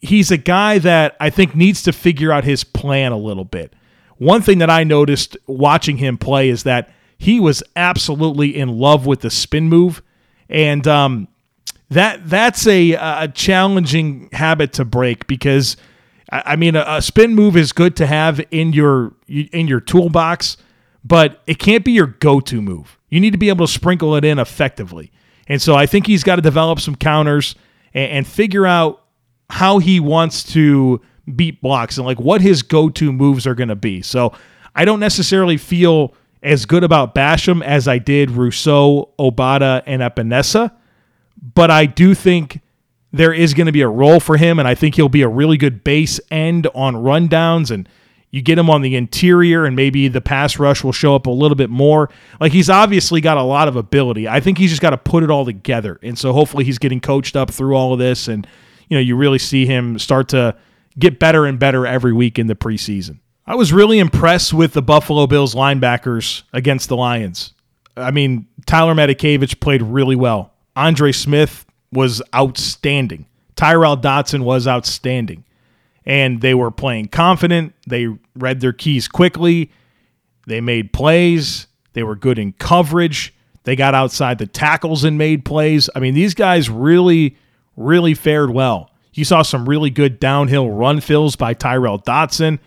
he's 0.00 0.30
a 0.30 0.36
guy 0.36 0.78
that 0.78 1.16
I 1.20 1.30
think 1.30 1.54
needs 1.54 1.82
to 1.82 1.92
figure 1.92 2.32
out 2.32 2.44
his 2.44 2.64
plan 2.64 3.12
a 3.12 3.16
little 3.16 3.44
bit. 3.44 3.74
One 4.18 4.42
thing 4.42 4.58
that 4.58 4.70
I 4.70 4.84
noticed 4.84 5.36
watching 5.46 5.96
him 5.96 6.18
play 6.18 6.50
is 6.50 6.62
that 6.64 6.92
he 7.18 7.40
was 7.40 7.62
absolutely 7.76 8.56
in 8.56 8.78
love 8.78 9.06
with 9.06 9.20
the 9.20 9.30
spin 9.30 9.68
move, 9.68 10.02
and 10.48 10.86
um, 10.86 11.28
that 11.90 12.28
that's 12.28 12.66
a, 12.66 12.92
a 12.92 13.28
challenging 13.34 14.28
habit 14.32 14.72
to 14.74 14.84
break 14.84 15.26
because 15.26 15.76
I 16.30 16.56
mean 16.56 16.76
a, 16.76 16.84
a 16.86 17.02
spin 17.02 17.34
move 17.34 17.56
is 17.56 17.72
good 17.72 17.96
to 17.96 18.06
have 18.06 18.40
in 18.50 18.72
your 18.72 19.12
in 19.26 19.68
your 19.68 19.80
toolbox, 19.80 20.56
but 21.04 21.42
it 21.46 21.58
can't 21.58 21.84
be 21.84 21.92
your 21.92 22.06
go-to 22.06 22.62
move. 22.62 22.98
You 23.08 23.20
need 23.20 23.32
to 23.32 23.38
be 23.38 23.48
able 23.48 23.66
to 23.66 23.72
sprinkle 23.72 24.14
it 24.16 24.24
in 24.24 24.38
effectively, 24.38 25.10
and 25.46 25.60
so 25.60 25.74
I 25.74 25.86
think 25.86 26.06
he's 26.06 26.24
got 26.24 26.36
to 26.36 26.42
develop 26.42 26.80
some 26.80 26.94
counters 26.94 27.54
and, 27.92 28.10
and 28.12 28.26
figure 28.26 28.66
out 28.66 28.99
how 29.50 29.78
he 29.78 30.00
wants 30.00 30.42
to 30.44 31.00
beat 31.36 31.60
blocks 31.60 31.96
and 31.96 32.06
like 32.06 32.20
what 32.20 32.40
his 32.40 32.62
go-to 32.62 33.12
moves 33.12 33.46
are 33.46 33.54
going 33.54 33.68
to 33.68 33.76
be. 33.76 34.02
So 34.02 34.32
I 34.74 34.84
don't 34.84 35.00
necessarily 35.00 35.56
feel 35.56 36.14
as 36.42 36.64
good 36.64 36.84
about 36.84 37.14
Basham 37.14 37.62
as 37.62 37.86
I 37.86 37.98
did 37.98 38.30
Rousseau, 38.30 39.10
Obada, 39.18 39.82
and 39.86 40.02
Epenesa, 40.02 40.72
but 41.54 41.70
I 41.70 41.86
do 41.86 42.14
think 42.14 42.60
there 43.12 43.32
is 43.32 43.54
going 43.54 43.66
to 43.66 43.72
be 43.72 43.82
a 43.82 43.88
role 43.88 44.20
for 44.20 44.36
him, 44.36 44.58
and 44.58 44.68
I 44.68 44.74
think 44.74 44.94
he'll 44.94 45.08
be 45.08 45.22
a 45.22 45.28
really 45.28 45.56
good 45.56 45.82
base 45.84 46.20
end 46.30 46.68
on 46.74 46.94
rundowns 46.94 47.70
and 47.70 47.88
you 48.30 48.42
get 48.42 48.58
him 48.58 48.70
on 48.70 48.82
the 48.82 48.94
interior 48.94 49.64
and 49.64 49.74
maybe 49.74 50.08
the 50.08 50.20
pass 50.20 50.58
rush 50.58 50.84
will 50.84 50.92
show 50.92 51.14
up 51.14 51.26
a 51.26 51.30
little 51.30 51.56
bit 51.56 51.70
more. 51.70 52.10
Like 52.38 52.52
he's 52.52 52.70
obviously 52.70 53.20
got 53.20 53.36
a 53.36 53.42
lot 53.42 53.66
of 53.66 53.76
ability. 53.76 54.28
I 54.28 54.40
think 54.40 54.56
he's 54.56 54.70
just 54.70 54.82
got 54.82 54.90
to 54.90 54.96
put 54.96 55.24
it 55.24 55.30
all 55.30 55.44
together. 55.44 55.98
And 56.02 56.16
so 56.16 56.32
hopefully 56.32 56.64
he's 56.64 56.78
getting 56.78 57.00
coached 57.00 57.34
up 57.34 57.50
through 57.50 57.74
all 57.74 57.92
of 57.92 57.98
this 57.98 58.28
and 58.28 58.46
you 58.90 58.96
know, 58.96 59.00
you 59.00 59.16
really 59.16 59.38
see 59.38 59.64
him 59.64 59.98
start 59.98 60.28
to 60.28 60.54
get 60.98 61.18
better 61.18 61.46
and 61.46 61.58
better 61.58 61.86
every 61.86 62.12
week 62.12 62.38
in 62.38 62.48
the 62.48 62.54
preseason. 62.54 63.20
I 63.46 63.54
was 63.54 63.72
really 63.72 63.98
impressed 63.98 64.52
with 64.52 64.74
the 64.74 64.82
Buffalo 64.82 65.26
Bills 65.26 65.54
linebackers 65.54 66.42
against 66.52 66.88
the 66.88 66.96
Lions. 66.96 67.54
I 67.96 68.10
mean, 68.10 68.46
Tyler 68.66 68.94
Matakevich 68.94 69.60
played 69.60 69.82
really 69.82 70.16
well. 70.16 70.52
Andre 70.76 71.12
Smith 71.12 71.64
was 71.92 72.20
outstanding. 72.34 73.26
Tyrel 73.56 73.96
Dodson 73.96 74.44
was 74.44 74.68
outstanding. 74.68 75.44
And 76.04 76.40
they 76.40 76.54
were 76.54 76.70
playing 76.70 77.08
confident. 77.08 77.74
They 77.86 78.08
read 78.34 78.60
their 78.60 78.72
keys 78.72 79.06
quickly. 79.06 79.70
They 80.46 80.60
made 80.60 80.92
plays. 80.92 81.66
They 81.92 82.02
were 82.02 82.16
good 82.16 82.38
in 82.38 82.52
coverage. 82.52 83.34
They 83.64 83.76
got 83.76 83.94
outside 83.94 84.38
the 84.38 84.46
tackles 84.46 85.04
and 85.04 85.18
made 85.18 85.44
plays. 85.44 85.90
I 85.94 86.00
mean, 86.00 86.14
these 86.14 86.34
guys 86.34 86.70
really 86.70 87.36
really 87.80 88.14
fared 88.14 88.50
well. 88.50 88.90
You 89.12 89.24
saw 89.24 89.42
some 89.42 89.68
really 89.68 89.90
good 89.90 90.20
downhill 90.20 90.70
run 90.70 91.00
fills 91.00 91.36
by 91.36 91.54
Tyrel 91.54 91.98
Dodson. 91.98 92.60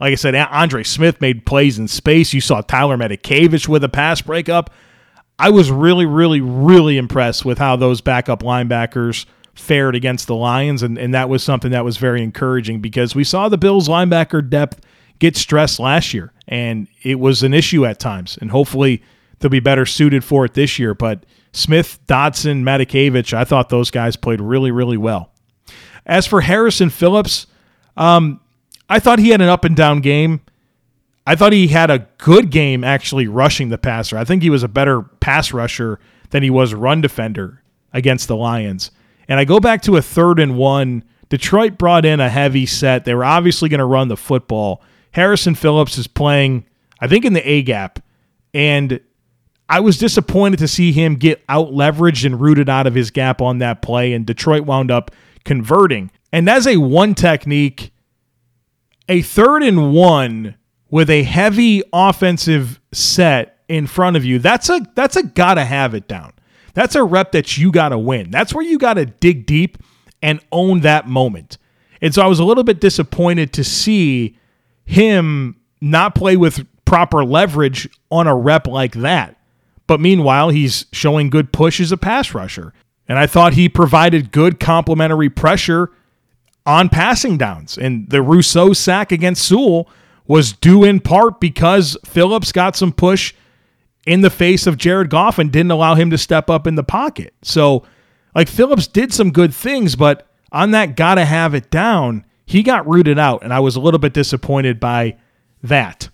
Like 0.00 0.12
I 0.12 0.16
said, 0.16 0.34
Andre 0.34 0.82
Smith 0.82 1.20
made 1.20 1.46
plays 1.46 1.78
in 1.78 1.88
space. 1.88 2.32
You 2.32 2.40
saw 2.40 2.60
Tyler 2.60 2.96
Matakevich 2.96 3.68
with 3.68 3.84
a 3.84 3.88
pass 3.88 4.20
breakup. 4.20 4.70
I 5.38 5.50
was 5.50 5.70
really, 5.70 6.06
really, 6.06 6.40
really 6.40 6.98
impressed 6.98 7.44
with 7.44 7.58
how 7.58 7.76
those 7.76 8.00
backup 8.00 8.42
linebackers 8.42 9.26
fared 9.54 9.94
against 9.94 10.26
the 10.26 10.34
Lions, 10.34 10.82
and, 10.82 10.96
and 10.98 11.12
that 11.14 11.28
was 11.28 11.42
something 11.42 11.72
that 11.72 11.84
was 11.84 11.96
very 11.96 12.22
encouraging 12.22 12.80
because 12.80 13.14
we 13.14 13.24
saw 13.24 13.48
the 13.48 13.58
Bills 13.58 13.88
linebacker 13.88 14.48
depth 14.48 14.80
get 15.18 15.36
stressed 15.36 15.78
last 15.78 16.14
year, 16.14 16.32
and 16.48 16.88
it 17.02 17.18
was 17.18 17.42
an 17.42 17.54
issue 17.54 17.84
at 17.84 17.98
times. 17.98 18.38
And 18.40 18.50
hopefully 18.50 19.02
they'll 19.38 19.50
be 19.50 19.60
better 19.60 19.86
suited 19.86 20.24
for 20.24 20.44
it 20.44 20.54
this 20.54 20.78
year. 20.78 20.94
But 20.94 21.24
Smith, 21.52 21.98
Dodson, 22.06 22.64
Matakevich, 22.64 23.34
I 23.34 23.44
thought 23.44 23.68
those 23.68 23.90
guys 23.90 24.16
played 24.16 24.40
really, 24.40 24.70
really 24.70 24.96
well. 24.96 25.30
As 26.06 26.26
for 26.26 26.40
Harrison 26.40 26.90
Phillips, 26.90 27.46
um, 27.96 28.40
I 28.88 28.98
thought 28.98 29.18
he 29.18 29.30
had 29.30 29.40
an 29.40 29.48
up 29.48 29.64
and 29.64 29.76
down 29.76 30.00
game. 30.00 30.40
I 31.26 31.36
thought 31.36 31.52
he 31.52 31.68
had 31.68 31.90
a 31.90 32.06
good 32.18 32.50
game 32.50 32.82
actually 32.82 33.28
rushing 33.28 33.68
the 33.68 33.78
passer. 33.78 34.16
I 34.18 34.24
think 34.24 34.42
he 34.42 34.50
was 34.50 34.62
a 34.62 34.68
better 34.68 35.02
pass 35.02 35.52
rusher 35.52 36.00
than 36.30 36.42
he 36.42 36.50
was 36.50 36.74
run 36.74 37.00
defender 37.00 37.62
against 37.92 38.26
the 38.26 38.36
Lions. 38.36 38.90
And 39.28 39.38
I 39.38 39.44
go 39.44 39.60
back 39.60 39.82
to 39.82 39.96
a 39.96 40.02
third 40.02 40.40
and 40.40 40.56
one. 40.56 41.04
Detroit 41.28 41.78
brought 41.78 42.04
in 42.04 42.18
a 42.18 42.28
heavy 42.28 42.66
set. 42.66 43.04
They 43.04 43.14
were 43.14 43.24
obviously 43.24 43.68
going 43.68 43.78
to 43.78 43.84
run 43.84 44.08
the 44.08 44.16
football. 44.16 44.82
Harrison 45.12 45.54
Phillips 45.54 45.96
is 45.96 46.06
playing, 46.06 46.64
I 47.00 47.06
think, 47.06 47.24
in 47.24 47.34
the 47.34 47.48
A 47.48 47.62
gap. 47.62 48.00
And 48.52 49.00
I 49.72 49.80
was 49.80 49.96
disappointed 49.96 50.58
to 50.58 50.68
see 50.68 50.92
him 50.92 51.14
get 51.14 51.42
out 51.48 51.68
leveraged 51.68 52.26
and 52.26 52.38
rooted 52.38 52.68
out 52.68 52.86
of 52.86 52.94
his 52.94 53.10
gap 53.10 53.40
on 53.40 53.56
that 53.58 53.80
play, 53.80 54.12
and 54.12 54.26
Detroit 54.26 54.66
wound 54.66 54.90
up 54.90 55.10
converting. 55.46 56.10
And 56.30 56.46
as 56.50 56.66
a 56.66 56.76
one 56.76 57.14
technique 57.14 57.90
a 59.08 59.22
third 59.22 59.62
and 59.62 59.94
one 59.94 60.56
with 60.90 61.08
a 61.08 61.22
heavy 61.22 61.82
offensive 61.90 62.82
set 62.92 63.60
in 63.66 63.86
front 63.86 64.18
of 64.18 64.26
you, 64.26 64.38
that's 64.38 64.68
a 64.68 64.82
that's 64.94 65.16
a 65.16 65.22
gotta 65.22 65.64
have 65.64 65.94
it 65.94 66.06
down. 66.06 66.34
That's 66.74 66.94
a 66.94 67.02
rep 67.02 67.32
that 67.32 67.56
you 67.56 67.72
gotta 67.72 67.98
win. 67.98 68.30
That's 68.30 68.52
where 68.52 68.64
you 68.64 68.76
gotta 68.76 69.06
dig 69.06 69.46
deep 69.46 69.78
and 70.20 70.38
own 70.52 70.80
that 70.80 71.08
moment. 71.08 71.56
And 72.02 72.12
so 72.12 72.20
I 72.20 72.26
was 72.26 72.40
a 72.40 72.44
little 72.44 72.64
bit 72.64 72.78
disappointed 72.78 73.54
to 73.54 73.64
see 73.64 74.36
him 74.84 75.56
not 75.80 76.14
play 76.14 76.36
with 76.36 76.66
proper 76.84 77.24
leverage 77.24 77.88
on 78.10 78.26
a 78.26 78.36
rep 78.36 78.66
like 78.66 78.92
that. 78.96 79.38
But 79.92 80.00
meanwhile, 80.00 80.48
he's 80.48 80.86
showing 80.90 81.28
good 81.28 81.52
push 81.52 81.78
as 81.78 81.92
a 81.92 81.98
pass 81.98 82.32
rusher. 82.32 82.72
And 83.06 83.18
I 83.18 83.26
thought 83.26 83.52
he 83.52 83.68
provided 83.68 84.32
good 84.32 84.58
complementary 84.58 85.28
pressure 85.28 85.90
on 86.64 86.88
passing 86.88 87.36
downs. 87.36 87.76
And 87.76 88.08
the 88.08 88.22
Rousseau 88.22 88.72
sack 88.72 89.12
against 89.12 89.46
Sewell 89.46 89.90
was 90.26 90.54
due 90.54 90.82
in 90.82 91.00
part 91.00 91.40
because 91.40 91.98
Phillips 92.06 92.52
got 92.52 92.74
some 92.74 92.90
push 92.90 93.34
in 94.06 94.22
the 94.22 94.30
face 94.30 94.66
of 94.66 94.78
Jared 94.78 95.10
Goff 95.10 95.38
and 95.38 95.52
didn't 95.52 95.72
allow 95.72 95.94
him 95.94 96.08
to 96.08 96.16
step 96.16 96.48
up 96.48 96.66
in 96.66 96.76
the 96.76 96.82
pocket. 96.82 97.34
So, 97.42 97.84
like, 98.34 98.48
Phillips 98.48 98.86
did 98.86 99.12
some 99.12 99.30
good 99.30 99.52
things, 99.52 99.94
but 99.94 100.26
on 100.52 100.70
that 100.70 100.96
gotta 100.96 101.26
have 101.26 101.52
it 101.52 101.70
down, 101.70 102.24
he 102.46 102.62
got 102.62 102.88
rooted 102.88 103.18
out. 103.18 103.42
And 103.42 103.52
I 103.52 103.60
was 103.60 103.76
a 103.76 103.80
little 103.80 104.00
bit 104.00 104.14
disappointed 104.14 104.80
by 104.80 105.18
that. 105.62 106.08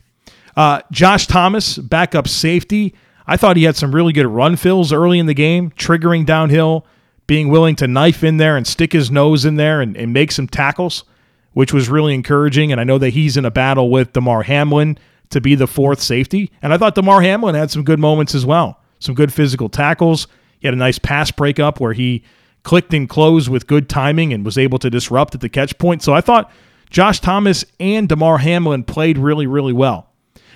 Uh, 0.56 0.80
Josh 0.90 1.28
Thomas, 1.28 1.78
backup 1.78 2.26
safety. 2.26 2.96
I 3.28 3.36
thought 3.36 3.58
he 3.58 3.64
had 3.64 3.76
some 3.76 3.94
really 3.94 4.14
good 4.14 4.26
run 4.26 4.56
fills 4.56 4.90
early 4.90 5.18
in 5.18 5.26
the 5.26 5.34
game, 5.34 5.70
triggering 5.72 6.24
downhill, 6.24 6.86
being 7.26 7.50
willing 7.50 7.76
to 7.76 7.86
knife 7.86 8.24
in 8.24 8.38
there 8.38 8.56
and 8.56 8.66
stick 8.66 8.92
his 8.92 9.10
nose 9.10 9.44
in 9.44 9.56
there 9.56 9.82
and, 9.82 9.94
and 9.98 10.14
make 10.14 10.32
some 10.32 10.48
tackles, 10.48 11.04
which 11.52 11.72
was 11.72 11.90
really 11.90 12.14
encouraging. 12.14 12.72
And 12.72 12.80
I 12.80 12.84
know 12.84 12.96
that 12.96 13.10
he's 13.10 13.36
in 13.36 13.44
a 13.44 13.50
battle 13.50 13.90
with 13.90 14.14
Damar 14.14 14.44
Hamlin 14.44 14.98
to 15.28 15.42
be 15.42 15.54
the 15.54 15.66
fourth 15.66 16.00
safety. 16.00 16.50
And 16.62 16.72
I 16.72 16.78
thought 16.78 16.94
Damar 16.94 17.20
Hamlin 17.20 17.54
had 17.54 17.70
some 17.70 17.84
good 17.84 17.98
moments 17.98 18.34
as 18.34 18.46
well, 18.46 18.80
some 18.98 19.14
good 19.14 19.30
physical 19.30 19.68
tackles. 19.68 20.26
He 20.58 20.66
had 20.66 20.72
a 20.72 20.78
nice 20.78 20.98
pass 20.98 21.30
breakup 21.30 21.80
where 21.80 21.92
he 21.92 22.24
clicked 22.62 22.94
and 22.94 23.06
closed 23.08 23.50
with 23.50 23.66
good 23.66 23.90
timing 23.90 24.32
and 24.32 24.42
was 24.42 24.56
able 24.56 24.78
to 24.78 24.88
disrupt 24.88 25.34
at 25.34 25.42
the 25.42 25.50
catch 25.50 25.76
point. 25.76 26.02
So 26.02 26.14
I 26.14 26.22
thought 26.22 26.50
Josh 26.88 27.20
Thomas 27.20 27.66
and 27.78 28.08
Damar 28.08 28.38
Hamlin 28.38 28.84
played 28.84 29.18
really, 29.18 29.46
really 29.46 29.74
well. 29.74 30.07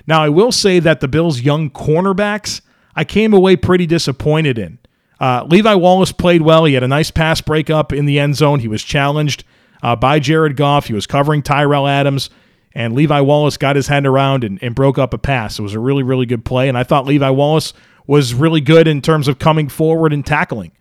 Now, 0.07 0.23
I 0.23 0.29
will 0.29 0.53
say 0.53 0.79
that 0.81 1.01
the 1.01 1.09
Bills' 1.09 1.41
young 1.41 1.71
cornerbacks, 1.71 2.61
I 2.95 3.05
came 3.05 3.33
away 3.33 3.57
pretty 3.57 3.87
disappointed 3.87 4.59
in. 4.59 4.79
Uh, 5.21 5.47
Levi 5.49 5.75
Wallace 5.75 6.11
played 6.13 6.43
well. 6.43 6.65
He 6.65 6.75
had 6.75 6.83
a 6.83 6.89
nice 6.89 7.11
pass 7.11 7.41
breakup 7.41 7.93
in 7.93 8.07
the 8.07 8.19
end 8.19 8.37
zone. 8.37 8.59
He 8.59 8.69
was 8.69 8.83
challenged 8.83 9.45
uh, 9.83 9.95
by 9.95 10.19
Jared 10.19 10.57
Goff. 10.57 10.87
He 10.87 10.95
was 10.95 11.07
covering 11.07 11.43
Tyrell 11.43 11.87
Adams, 11.87 12.31
and 12.75 12.95
Levi 12.95 13.21
Wallace 13.21 13.57
got 13.57 13.77
his 13.77 13.87
hand 13.87 14.07
around 14.07 14.43
and, 14.43 14.61
and 14.63 14.75
broke 14.75 14.99
up 14.99 15.15
a 15.15 15.19
pass. 15.19 15.59
It 15.59 15.63
was 15.63 15.75
a 15.75 15.79
really, 15.79 16.03
really 16.03 16.27
good 16.27 16.45
play, 16.45 16.69
and 16.69 16.77
I 16.77 16.83
thought 16.83 17.07
Levi 17.07 17.31
Wallace 17.31 17.73
was 18.07 18.35
really 18.35 18.61
good 18.61 18.89
in 18.89 19.01
terms 19.01 19.29
of 19.29 19.39
coming 19.39 19.69
forward 19.69 20.13
and 20.13 20.27
tackling. 20.27 20.73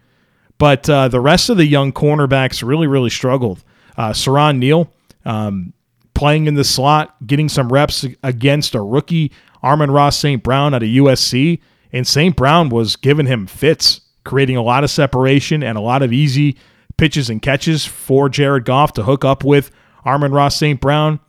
But 0.57 0.89
uh, 0.89 1.07
the 1.07 1.19
rest 1.19 1.49
of 1.49 1.57
the 1.57 1.65
young 1.65 1.91
cornerbacks 1.91 2.67
really, 2.67 2.87
really 2.87 3.09
struggled. 3.09 3.63
Uh, 3.97 4.11
Siran 4.11 4.57
Neal, 4.57 4.91
um, 5.25 5.73
playing 6.13 6.47
in 6.47 6.55
the 6.55 6.63
slot, 6.63 7.15
getting 7.25 7.49
some 7.49 7.71
reps 7.71 8.05
against 8.23 8.75
a 8.75 8.81
rookie, 8.81 9.31
Amon-Ra 9.63 10.09
St. 10.09 10.41
Brown 10.43 10.73
out 10.73 10.83
of 10.83 10.89
USC. 10.89 11.59
And 11.93 12.07
St. 12.07 12.35
Brown 12.35 12.69
was 12.69 12.95
giving 12.95 13.25
him 13.25 13.47
fits, 13.47 14.01
creating 14.23 14.57
a 14.57 14.61
lot 14.61 14.83
of 14.83 14.89
separation 14.89 15.63
and 15.63 15.77
a 15.77 15.81
lot 15.81 16.01
of 16.01 16.13
easy 16.13 16.57
pitches 16.97 17.29
and 17.29 17.41
catches 17.41 17.85
for 17.85 18.29
Jared 18.29 18.65
Goff 18.65 18.93
to 18.93 19.03
hook 19.03 19.25
up 19.25 19.43
with 19.43 19.71
Amon-Ra 20.05 20.49
St. 20.49 20.79
Brown. 20.79 21.19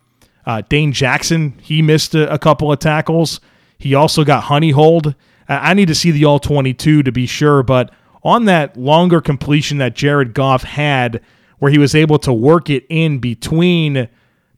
Uh, 0.45 0.63
Dane 0.69 0.93
Jackson, 0.93 1.59
he 1.61 1.83
missed 1.83 2.15
a, 2.15 2.33
a, 2.33 2.39
couple 2.39 2.73
of 2.73 2.79
tackles. 2.79 3.41
He 3.79 3.95
also 3.95 4.25
got 4.25 4.45
honey 4.45 4.71
holed. 4.71 5.15
I 5.49 5.75
need 5.75 5.89
to 5.89 5.95
see 5.95 6.11
the 6.11 6.25
all 6.25 6.39
22 6.39 7.03
to 7.03 7.13
be 7.13 7.27
sure, 7.27 7.63
but 7.63 7.93
on 8.25 8.45
that 8.47 8.77
longer 8.77 9.21
completion 9.21 9.79
that 9.79 9.95
Jared 9.95 10.35
Goff 10.35 10.63
had, 10.63 11.21
where 11.59 11.71
he 11.71 11.79
was 11.79 11.95
able 11.95 12.19
to 12.21 12.33
work 12.33 12.71
it 12.71 12.85
in 12.89 13.19
between 13.19 14.09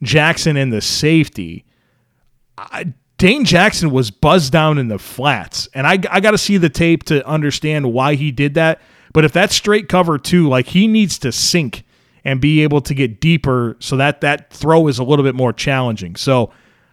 Jackson 0.05 0.57
and 0.57 0.73
the 0.73 0.81
safety, 0.81 1.65
I, 2.57 2.93
Dane 3.19 3.45
Jackson 3.45 3.91
was 3.91 4.11
buzzed 4.11 4.53
down 4.53 4.79
in 4.79 4.89
the 4.89 4.99
flats. 4.99 5.69
And 5.75 5.87
I, 5.87 5.99
I 6.11 6.21
got 6.21 6.33
to 6.33 6.39
see 6.39 6.57
the 6.57 6.69
tape 6.69 7.05
to 7.05 7.27
understand 7.27 7.93
why 7.93 8.15
he 8.15 8.31
did 8.31 8.55
that. 8.55 8.81
But 9.13 9.25
if 9.25 9.33
that's 9.33 9.55
straight 9.55 9.89
cover 9.89 10.19
two, 10.19 10.49
like 10.49 10.67
he 10.67 10.87
needs 10.87 11.19
to 11.21 11.33
sink 11.33 11.85
and 12.25 12.41
be 12.41 12.63
able 12.63 12.81
to 12.83 12.95
get 12.95 13.21
deeper 13.21 13.77
so 13.79 13.97
that 13.97 14.23
that 14.23 14.51
throw 14.51 14.89
is 14.89 14.99
a 14.99 15.05
little 15.05 15.25
bit 15.25 15.35
more 15.35 15.53
challenging. 15.53 16.17
So 16.17 16.51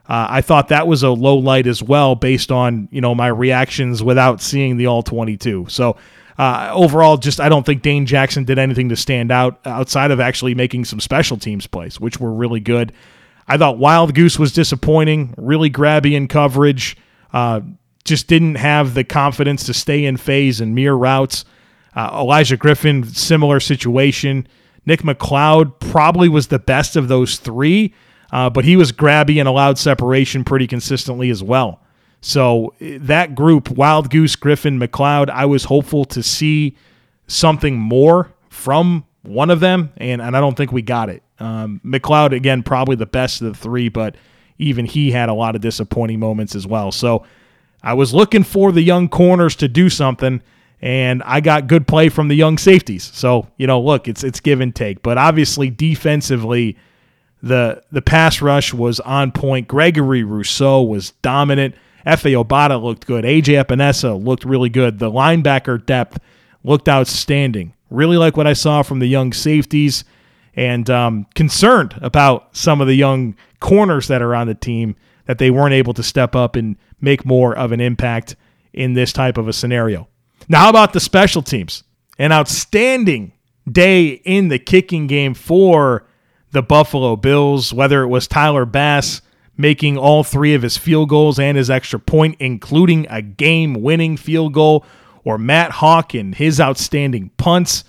uh, 0.07 0.27
I 0.29 0.41
thought 0.41 0.67
that 0.67 0.87
was 0.87 1.03
a 1.03 1.09
low 1.09 1.37
light 1.37 1.67
as 1.67 1.81
well 1.81 2.15
based 2.15 2.51
on, 2.51 2.89
you 2.91 3.01
know, 3.01 3.15
my 3.15 3.27
reactions 3.27 4.03
without 4.03 4.41
seeing 4.41 4.77
the 4.77 4.87
all 4.87 5.01
22. 5.01 5.67
So 5.69 5.97
uh, 6.41 6.71
overall, 6.73 7.17
just 7.17 7.39
I 7.39 7.49
don't 7.49 7.63
think 7.67 7.83
Dane 7.83 8.07
Jackson 8.07 8.45
did 8.45 8.57
anything 8.57 8.89
to 8.89 8.95
stand 8.95 9.31
out 9.31 9.59
outside 9.63 10.09
of 10.09 10.19
actually 10.19 10.55
making 10.55 10.85
some 10.85 10.99
special 10.99 11.37
teams 11.37 11.67
plays, 11.67 11.99
which 11.99 12.19
were 12.19 12.33
really 12.33 12.59
good. 12.59 12.93
I 13.47 13.59
thought 13.59 13.77
Wildgoose 13.77 14.39
was 14.39 14.51
disappointing, 14.51 15.35
really 15.37 15.69
grabby 15.69 16.13
in 16.13 16.27
coverage, 16.27 16.97
uh, 17.31 17.61
just 18.05 18.25
didn't 18.25 18.55
have 18.55 18.95
the 18.95 19.03
confidence 19.03 19.67
to 19.67 19.75
stay 19.75 20.03
in 20.03 20.17
phase 20.17 20.61
and 20.61 20.73
mirror 20.73 20.97
routes. 20.97 21.45
Uh, 21.95 22.23
Olaijah 22.23 22.57
Griffin, 22.57 23.03
similar 23.03 23.59
situation. 23.59 24.47
Nick 24.87 25.01
McCloud 25.01 25.79
probably 25.79 26.27
was 26.27 26.47
the 26.47 26.57
best 26.57 26.95
of 26.95 27.07
those 27.07 27.37
three, 27.37 27.93
uh, 28.31 28.49
but 28.49 28.65
he 28.65 28.75
was 28.75 28.91
grabby 28.91 29.37
and 29.37 29.47
allowed 29.47 29.77
separation 29.77 30.43
pretty 30.43 30.65
consistently 30.65 31.29
as 31.29 31.43
well. 31.43 31.83
So 32.21 32.73
that 32.79 33.33
group, 33.35 33.65
Wildgoose, 33.65 34.39
Griffin, 34.39 34.79
McCloud, 34.79 35.29
I 35.29 35.45
was 35.45 35.63
hopeful 35.63 36.05
to 36.05 36.21
see 36.21 36.75
something 37.27 37.77
more 37.77 38.31
from 38.49 39.05
one 39.23 39.49
of 39.49 39.59
them, 39.59 39.91
and, 39.97 40.21
and 40.21 40.37
I 40.37 40.39
don't 40.39 40.55
think 40.55 40.71
we 40.71 40.81
got 40.81 41.09
it. 41.09 41.23
Um, 41.39 41.81
McCloud, 41.83 42.35
again, 42.35 42.61
probably 42.61 42.95
the 42.95 43.05
best 43.07 43.41
of 43.41 43.47
the 43.47 43.57
three, 43.57 43.89
but 43.89 44.15
even 44.59 44.85
he 44.85 45.11
had 45.11 45.29
a 45.29 45.33
lot 45.33 45.55
of 45.55 45.61
disappointing 45.61 46.19
moments 46.19 46.55
as 46.55 46.67
well. 46.67 46.91
So 46.91 47.25
I 47.81 47.93
was 47.95 48.13
looking 48.13 48.43
for 48.43 48.71
the 48.71 48.81
young 48.81 49.09
corners 49.09 49.55
to 49.57 49.67
do 49.67 49.89
something, 49.89 50.41
and 50.81 51.23
I 51.23 51.41
got 51.41 51.67
good 51.67 51.87
play 51.87 52.09
from 52.09 52.27
the 52.27 52.35
young 52.35 52.57
safeties. 52.57 53.11
So, 53.13 53.47
you 53.57 53.65
know, 53.65 53.81
look, 53.81 54.07
it's 54.07 54.23
it's 54.23 54.39
give 54.39 54.61
and 54.61 54.75
take. 54.75 55.01
But 55.01 55.17
obviously 55.17 55.69
defensively, 55.71 56.77
the 57.41 57.81
the 57.91 58.01
pass 58.01 58.41
rush 58.41 58.73
was 58.73 58.99
on 58.99 59.31
point. 59.31 59.67
Gregory 59.67 60.23
Rousseau 60.23 60.83
was 60.83 61.11
dominant. 61.23 61.75
Efe 62.05 62.43
Obada 62.43 62.81
looked 62.81 63.05
good. 63.05 63.23
AJ 63.23 63.63
Epenesa 63.63 64.23
looked 64.23 64.45
really 64.45 64.69
good. 64.69 64.99
The 64.99 65.11
linebacker 65.11 65.85
depth 65.85 66.19
looked 66.63 66.89
outstanding. 66.89 67.73
Really 67.89 68.17
like 68.17 68.37
what 68.37 68.47
I 68.47 68.53
saw 68.53 68.83
from 68.83 68.99
the 68.99 69.07
young 69.07 69.33
safeties 69.33 70.03
and 70.55 70.89
um, 70.89 71.27
concerned 71.35 71.95
about 72.01 72.55
some 72.55 72.81
of 72.81 72.87
the 72.87 72.95
young 72.95 73.35
corners 73.59 74.07
that 74.07 74.21
are 74.21 74.35
on 74.35 74.47
the 74.47 74.55
team 74.55 74.95
that 75.25 75.37
they 75.37 75.51
weren't 75.51 75.73
able 75.73 75.93
to 75.93 76.03
step 76.03 76.35
up 76.35 76.55
and 76.55 76.75
make 76.99 77.25
more 77.25 77.55
of 77.57 77.71
an 77.71 77.79
impact 77.79 78.35
in 78.73 78.93
this 78.93 79.13
type 79.13 79.37
of 79.37 79.47
a 79.47 79.53
scenario. 79.53 80.07
Now, 80.47 80.61
how 80.61 80.69
about 80.69 80.93
the 80.93 80.99
special 80.99 81.41
teams? 81.41 81.83
An 82.17 82.31
outstanding 82.31 83.33
day 83.69 84.07
in 84.07 84.49
the 84.49 84.59
kicking 84.59 85.07
game 85.07 85.33
for 85.33 86.05
the 86.51 86.61
Buffalo 86.61 87.15
Bills, 87.15 87.73
whether 87.73 88.03
it 88.03 88.07
was 88.07 88.27
Tyler 88.27 88.65
Bass 88.65 89.21
making 89.61 89.97
all 89.97 90.23
three 90.23 90.53
of 90.53 90.61
his 90.61 90.77
field 90.77 91.09
goals 91.09 91.39
and 91.39 91.57
his 91.57 91.69
extra 91.69 91.99
point, 91.99 92.35
including 92.39 93.07
a 93.09 93.21
game 93.21 93.75
winning 93.75 94.17
field 94.17 94.53
goal, 94.53 94.85
or 95.23 95.37
Matt 95.37 95.71
Haack 95.73 96.19
and 96.19 96.35
his 96.35 96.59
outstanding 96.59 97.29
punts. 97.37 97.83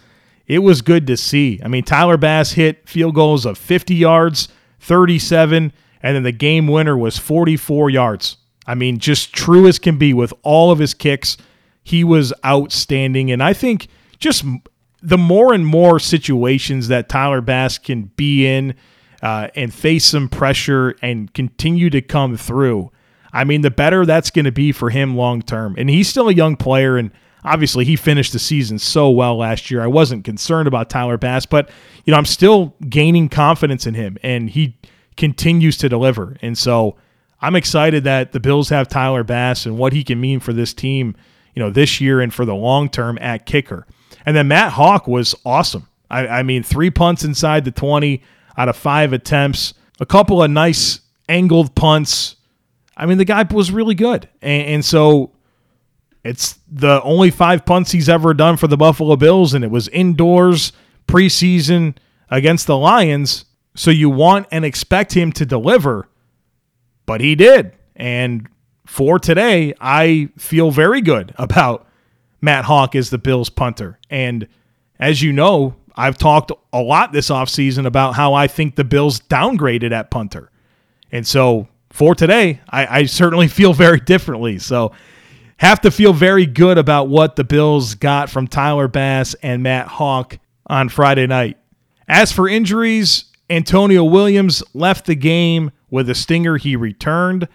It 0.46 0.58
was 0.58 0.82
good 0.82 1.06
to 1.06 1.16
see. 1.16 1.60
I 1.64 1.68
mean, 1.68 1.82
Tyler 1.82 2.16
Bass 2.16 2.52
hit 2.52 2.88
field 2.88 3.14
goals 3.14 3.46
of 3.46 3.56
50 3.56 3.94
yards, 3.94 4.48
37, 4.80 5.72
and 6.02 6.16
then 6.16 6.22
the 6.22 6.32
game 6.32 6.66
winner 6.66 6.96
was 6.96 7.16
44 7.18 7.90
yards. 7.90 8.36
I 8.66 8.74
mean, 8.74 8.98
just 8.98 9.32
true 9.32 9.66
as 9.66 9.78
can 9.78 9.98
be 9.98 10.12
with 10.12 10.32
all 10.42 10.70
of 10.70 10.78
his 10.78 10.94
kicks. 10.94 11.36
He 11.82 12.04
was 12.04 12.32
outstanding. 12.44 13.30
And 13.30 13.42
I 13.42 13.52
think 13.52 13.88
just 14.18 14.44
the 15.02 15.18
more 15.18 15.52
and 15.52 15.66
more 15.66 15.98
situations 15.98 16.88
that 16.88 17.08
Tyler 17.08 17.40
Bass 17.40 17.78
can 17.78 18.04
be 18.16 18.46
in 18.46 18.74
uh, 19.22 19.48
and 19.54 19.72
face 19.72 20.04
some 20.04 20.28
pressure 20.28 20.96
and 21.00 21.32
continue 21.32 21.88
to 21.90 22.02
come 22.02 22.36
through. 22.36 22.90
I 23.32 23.44
mean, 23.44 23.62
the 23.62 23.70
better 23.70 24.04
that's 24.04 24.30
going 24.30 24.44
to 24.44 24.52
be 24.52 24.72
for 24.72 24.90
him 24.90 25.16
long 25.16 25.42
term. 25.42 25.74
And 25.78 25.88
he's 25.88 26.08
still 26.08 26.28
a 26.28 26.34
young 26.34 26.56
player, 26.56 26.96
and 26.98 27.10
obviously 27.44 27.84
he 27.84 27.96
finished 27.96 28.32
the 28.32 28.38
season 28.38 28.78
so 28.78 29.08
well 29.10 29.36
last 29.36 29.70
year. 29.70 29.80
I 29.80 29.86
wasn't 29.86 30.24
concerned 30.24 30.68
about 30.68 30.90
Tyler 30.90 31.16
Bass, 31.16 31.46
but 31.46 31.70
you 32.04 32.10
know, 32.10 32.18
I'm 32.18 32.26
still 32.26 32.74
gaining 32.88 33.28
confidence 33.28 33.86
in 33.86 33.94
him, 33.94 34.18
and 34.22 34.50
he 34.50 34.76
continues 35.16 35.76
to 35.78 35.88
deliver. 35.88 36.36
And 36.42 36.58
so 36.58 36.96
I'm 37.40 37.56
excited 37.56 38.04
that 38.04 38.32
the 38.32 38.40
Bills 38.40 38.68
have 38.68 38.88
Tyler 38.88 39.24
Bass 39.24 39.66
and 39.66 39.78
what 39.78 39.92
he 39.92 40.04
can 40.04 40.20
mean 40.20 40.40
for 40.40 40.52
this 40.52 40.74
team, 40.74 41.16
you 41.54 41.62
know, 41.62 41.70
this 41.70 42.00
year 42.00 42.20
and 42.20 42.34
for 42.34 42.44
the 42.44 42.54
long 42.54 42.88
term 42.88 43.18
at 43.20 43.46
kicker. 43.46 43.86
And 44.26 44.36
then 44.36 44.48
Matt 44.48 44.72
Haack 44.72 45.08
was 45.08 45.34
awesome. 45.44 45.88
I, 46.10 46.26
I 46.28 46.42
mean, 46.42 46.62
three 46.62 46.90
punts 46.90 47.24
inside 47.24 47.64
the 47.64 47.70
20 47.70 48.22
out 48.56 48.68
of 48.68 48.76
five 48.76 49.12
attempts. 49.12 49.74
a 50.00 50.06
couple 50.06 50.42
of 50.42 50.50
nice 50.50 51.00
angled 51.28 51.74
punts. 51.74 52.36
I 52.96 53.06
mean, 53.06 53.18
the 53.18 53.24
guy 53.24 53.42
was 53.50 53.70
really 53.70 53.94
good. 53.94 54.28
And, 54.40 54.66
and 54.66 54.84
so 54.84 55.32
it's 56.24 56.58
the 56.70 57.02
only 57.02 57.30
five 57.30 57.64
punts 57.64 57.92
he's 57.92 58.08
ever 58.08 58.34
done 58.34 58.56
for 58.56 58.68
the 58.68 58.76
Buffalo 58.76 59.16
Bills, 59.16 59.54
and 59.54 59.64
it 59.64 59.70
was 59.70 59.88
indoors 59.88 60.72
preseason 61.06 61.96
against 62.30 62.66
the 62.66 62.76
Lions. 62.76 63.44
So 63.74 63.90
you 63.90 64.10
want 64.10 64.46
and 64.50 64.64
expect 64.64 65.14
him 65.14 65.32
to 65.32 65.46
deliver, 65.46 66.08
but 67.06 67.20
he 67.20 67.34
did. 67.34 67.72
And 67.96 68.48
for 68.86 69.18
today, 69.18 69.74
I 69.80 70.28
feel 70.36 70.70
very 70.70 71.00
good 71.00 71.34
about 71.38 71.86
Matt 72.40 72.66
Haack 72.66 72.94
as 72.94 73.10
the 73.10 73.18
Bills 73.18 73.48
punter. 73.48 73.98
And 74.10 74.46
as 74.98 75.22
you 75.22 75.32
know, 75.32 75.74
I've 75.94 76.16
talked 76.16 76.52
a 76.72 76.80
lot 76.80 77.12
this 77.12 77.28
offseason 77.28 77.86
about 77.86 78.14
how 78.14 78.34
I 78.34 78.46
think 78.46 78.76
the 78.76 78.84
Bills 78.84 79.20
downgraded 79.20 79.92
at 79.92 80.10
punter. 80.10 80.50
And 81.10 81.26
so 81.26 81.68
for 81.90 82.14
today, 82.14 82.60
I, 82.68 82.98
I 83.00 83.04
certainly 83.04 83.48
feel 83.48 83.72
very 83.72 84.00
differently. 84.00 84.58
So 84.58 84.92
have 85.58 85.80
to 85.82 85.90
feel 85.90 86.12
very 86.12 86.46
good 86.46 86.78
about 86.78 87.08
what 87.08 87.36
the 87.36 87.44
Bills 87.44 87.94
got 87.94 88.30
from 88.30 88.48
Tyler 88.48 88.88
Bass 88.88 89.34
and 89.42 89.62
Matt 89.62 89.86
Haack 89.86 90.38
on 90.66 90.88
Friday 90.88 91.26
night. 91.26 91.58
As 92.08 92.32
for 92.32 92.48
injuries, 92.48 93.26
Antonio 93.48 94.02
Williams 94.02 94.62
left 94.74 95.06
the 95.06 95.14
game 95.14 95.70
with 95.90 96.08
a 96.08 96.14
stinger 96.14 96.56
he 96.56 96.74
returned. 96.74 97.46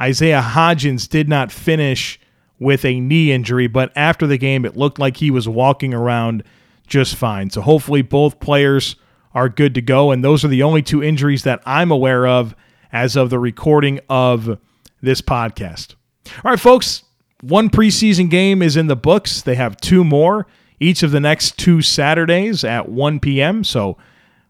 Isaiah 0.00 0.42
Hodgins 0.42 1.08
did 1.08 1.28
not 1.28 1.50
finish 1.50 2.20
with 2.60 2.84
a 2.84 3.00
knee 3.00 3.32
injury, 3.32 3.66
but 3.66 3.90
after 3.96 4.26
the 4.26 4.38
game, 4.38 4.64
it 4.64 4.76
looked 4.76 4.98
like 4.98 5.16
he 5.16 5.30
was 5.30 5.48
walking 5.48 5.94
around 5.94 6.44
just 6.88 7.14
fine. 7.14 7.50
So 7.50 7.60
hopefully, 7.60 8.02
both 8.02 8.40
players 8.40 8.96
are 9.34 9.48
good 9.48 9.74
to 9.74 9.82
go. 9.82 10.10
And 10.10 10.24
those 10.24 10.44
are 10.44 10.48
the 10.48 10.62
only 10.62 10.82
two 10.82 11.02
injuries 11.02 11.44
that 11.44 11.62
I'm 11.64 11.90
aware 11.90 12.26
of 12.26 12.54
as 12.92 13.16
of 13.16 13.30
the 13.30 13.38
recording 13.38 14.00
of 14.08 14.58
this 15.00 15.20
podcast. 15.20 15.94
All 16.44 16.50
right, 16.50 16.60
folks, 16.60 17.04
one 17.42 17.70
preseason 17.70 18.30
game 18.30 18.62
is 18.62 18.76
in 18.76 18.86
the 18.86 18.96
books. 18.96 19.42
They 19.42 19.54
have 19.54 19.76
two 19.76 20.04
more 20.04 20.46
each 20.80 21.02
of 21.02 21.10
the 21.10 21.20
next 21.20 21.58
two 21.58 21.82
Saturdays 21.82 22.64
at 22.64 22.88
1 22.88 23.20
p.m. 23.20 23.64
So 23.64 23.96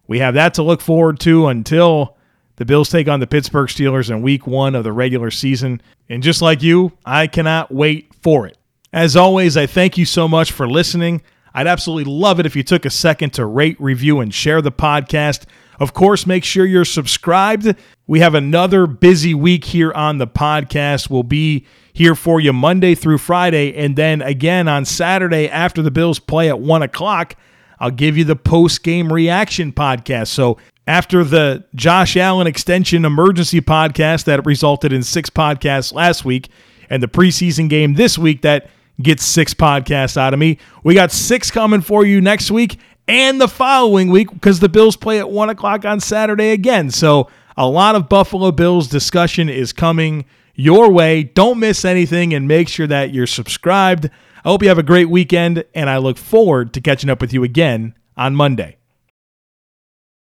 we 0.07 0.19
have 0.19 0.33
that 0.35 0.53
to 0.55 0.63
look 0.63 0.81
forward 0.81 1.19
to 1.21 1.47
until 1.47 2.17
the 2.57 2.65
Bills 2.65 2.89
take 2.89 3.07
on 3.07 3.19
the 3.19 3.27
Pittsburgh 3.27 3.69
Steelers 3.69 4.09
in 4.09 4.21
week 4.21 4.45
one 4.45 4.75
of 4.75 4.83
the 4.83 4.91
regular 4.91 5.31
season. 5.31 5.81
And 6.07 6.21
just 6.21 6.41
like 6.41 6.61
you, 6.61 6.91
I 7.05 7.27
cannot 7.27 7.71
wait 7.71 8.13
for 8.21 8.45
it. 8.45 8.57
As 8.91 9.15
always, 9.15 9.55
I 9.55 9.65
thank 9.65 9.97
you 9.97 10.05
so 10.05 10.27
much 10.27 10.51
for 10.51 10.67
listening. 10.67 11.21
I'd 11.53 11.67
absolutely 11.67 12.11
love 12.11 12.39
it 12.39 12.45
if 12.45 12.55
you 12.55 12.63
took 12.63 12.85
a 12.85 12.89
second 12.89 13.31
to 13.33 13.45
rate, 13.45 13.79
review, 13.79 14.19
and 14.19 14.33
share 14.33 14.61
the 14.61 14.71
podcast. 14.71 15.45
Of 15.79 15.93
course, 15.93 16.25
make 16.25 16.43
sure 16.43 16.65
you're 16.65 16.85
subscribed. 16.85 17.75
We 18.05 18.19
have 18.19 18.35
another 18.35 18.85
busy 18.85 19.33
week 19.33 19.65
here 19.65 19.91
on 19.93 20.17
the 20.17 20.27
podcast. 20.27 21.09
We'll 21.09 21.23
be 21.23 21.65
here 21.93 22.15
for 22.15 22.39
you 22.39 22.53
Monday 22.53 22.95
through 22.95 23.17
Friday. 23.19 23.75
And 23.75 23.95
then 23.95 24.21
again 24.21 24.67
on 24.67 24.85
Saturday 24.85 25.49
after 25.49 25.81
the 25.81 25.91
Bills 25.91 26.19
play 26.19 26.49
at 26.49 26.59
1 26.59 26.81
o'clock, 26.81 27.35
I'll 27.79 27.91
give 27.91 28.17
you 28.17 28.25
the 28.25 28.35
post 28.35 28.83
game 28.83 29.11
reaction 29.11 29.71
podcast. 29.71 30.27
So 30.27 30.57
after 30.85 31.23
the 31.23 31.63
Josh 31.75 32.17
Allen 32.17 32.47
extension 32.47 33.05
emergency 33.05 33.61
podcast 33.61 34.25
that 34.25 34.45
resulted 34.45 34.91
in 34.91 35.03
six 35.03 35.29
podcasts 35.29 35.93
last 35.93 36.25
week 36.25 36.49
and 36.89 37.01
the 37.01 37.07
preseason 37.07 37.69
game 37.69 37.93
this 37.93 38.17
week 38.17 38.41
that 38.41 38.69
gets 39.01 39.25
six 39.25 39.53
podcasts 39.53 40.17
out 40.17 40.33
of 40.33 40.39
me, 40.39 40.57
we 40.83 40.93
got 40.93 41.11
six 41.11 41.51
coming 41.51 41.81
for 41.81 42.05
you 42.05 42.21
next 42.21 42.51
week 42.51 42.79
and 43.07 43.41
the 43.41 43.47
following 43.47 44.09
week 44.09 44.31
because 44.31 44.59
the 44.59 44.69
Bills 44.69 44.95
play 44.95 45.19
at 45.19 45.29
1 45.29 45.49
o'clock 45.49 45.85
on 45.85 45.99
Saturday 45.99 46.51
again. 46.51 46.91
So 46.91 47.29
a 47.57 47.67
lot 47.67 47.95
of 47.95 48.07
Buffalo 48.07 48.51
Bills 48.51 48.87
discussion 48.87 49.49
is 49.49 49.73
coming 49.73 50.25
your 50.55 50.91
way. 50.91 51.23
Don't 51.23 51.59
miss 51.59 51.85
anything 51.85 52.33
and 52.33 52.47
make 52.47 52.67
sure 52.67 52.87
that 52.87 53.13
you're 53.13 53.27
subscribed. 53.27 54.09
I 54.43 54.49
hope 54.49 54.61
you 54.61 54.69
have 54.69 54.77
a 54.77 54.83
great 54.83 55.09
weekend, 55.09 55.63
and 55.73 55.89
I 55.89 55.97
look 55.97 56.17
forward 56.17 56.73
to 56.73 56.81
catching 56.81 57.09
up 57.09 57.19
with 57.19 57.33
you 57.33 57.43
again 57.43 57.95
on 58.15 58.35
Monday. 58.35 58.78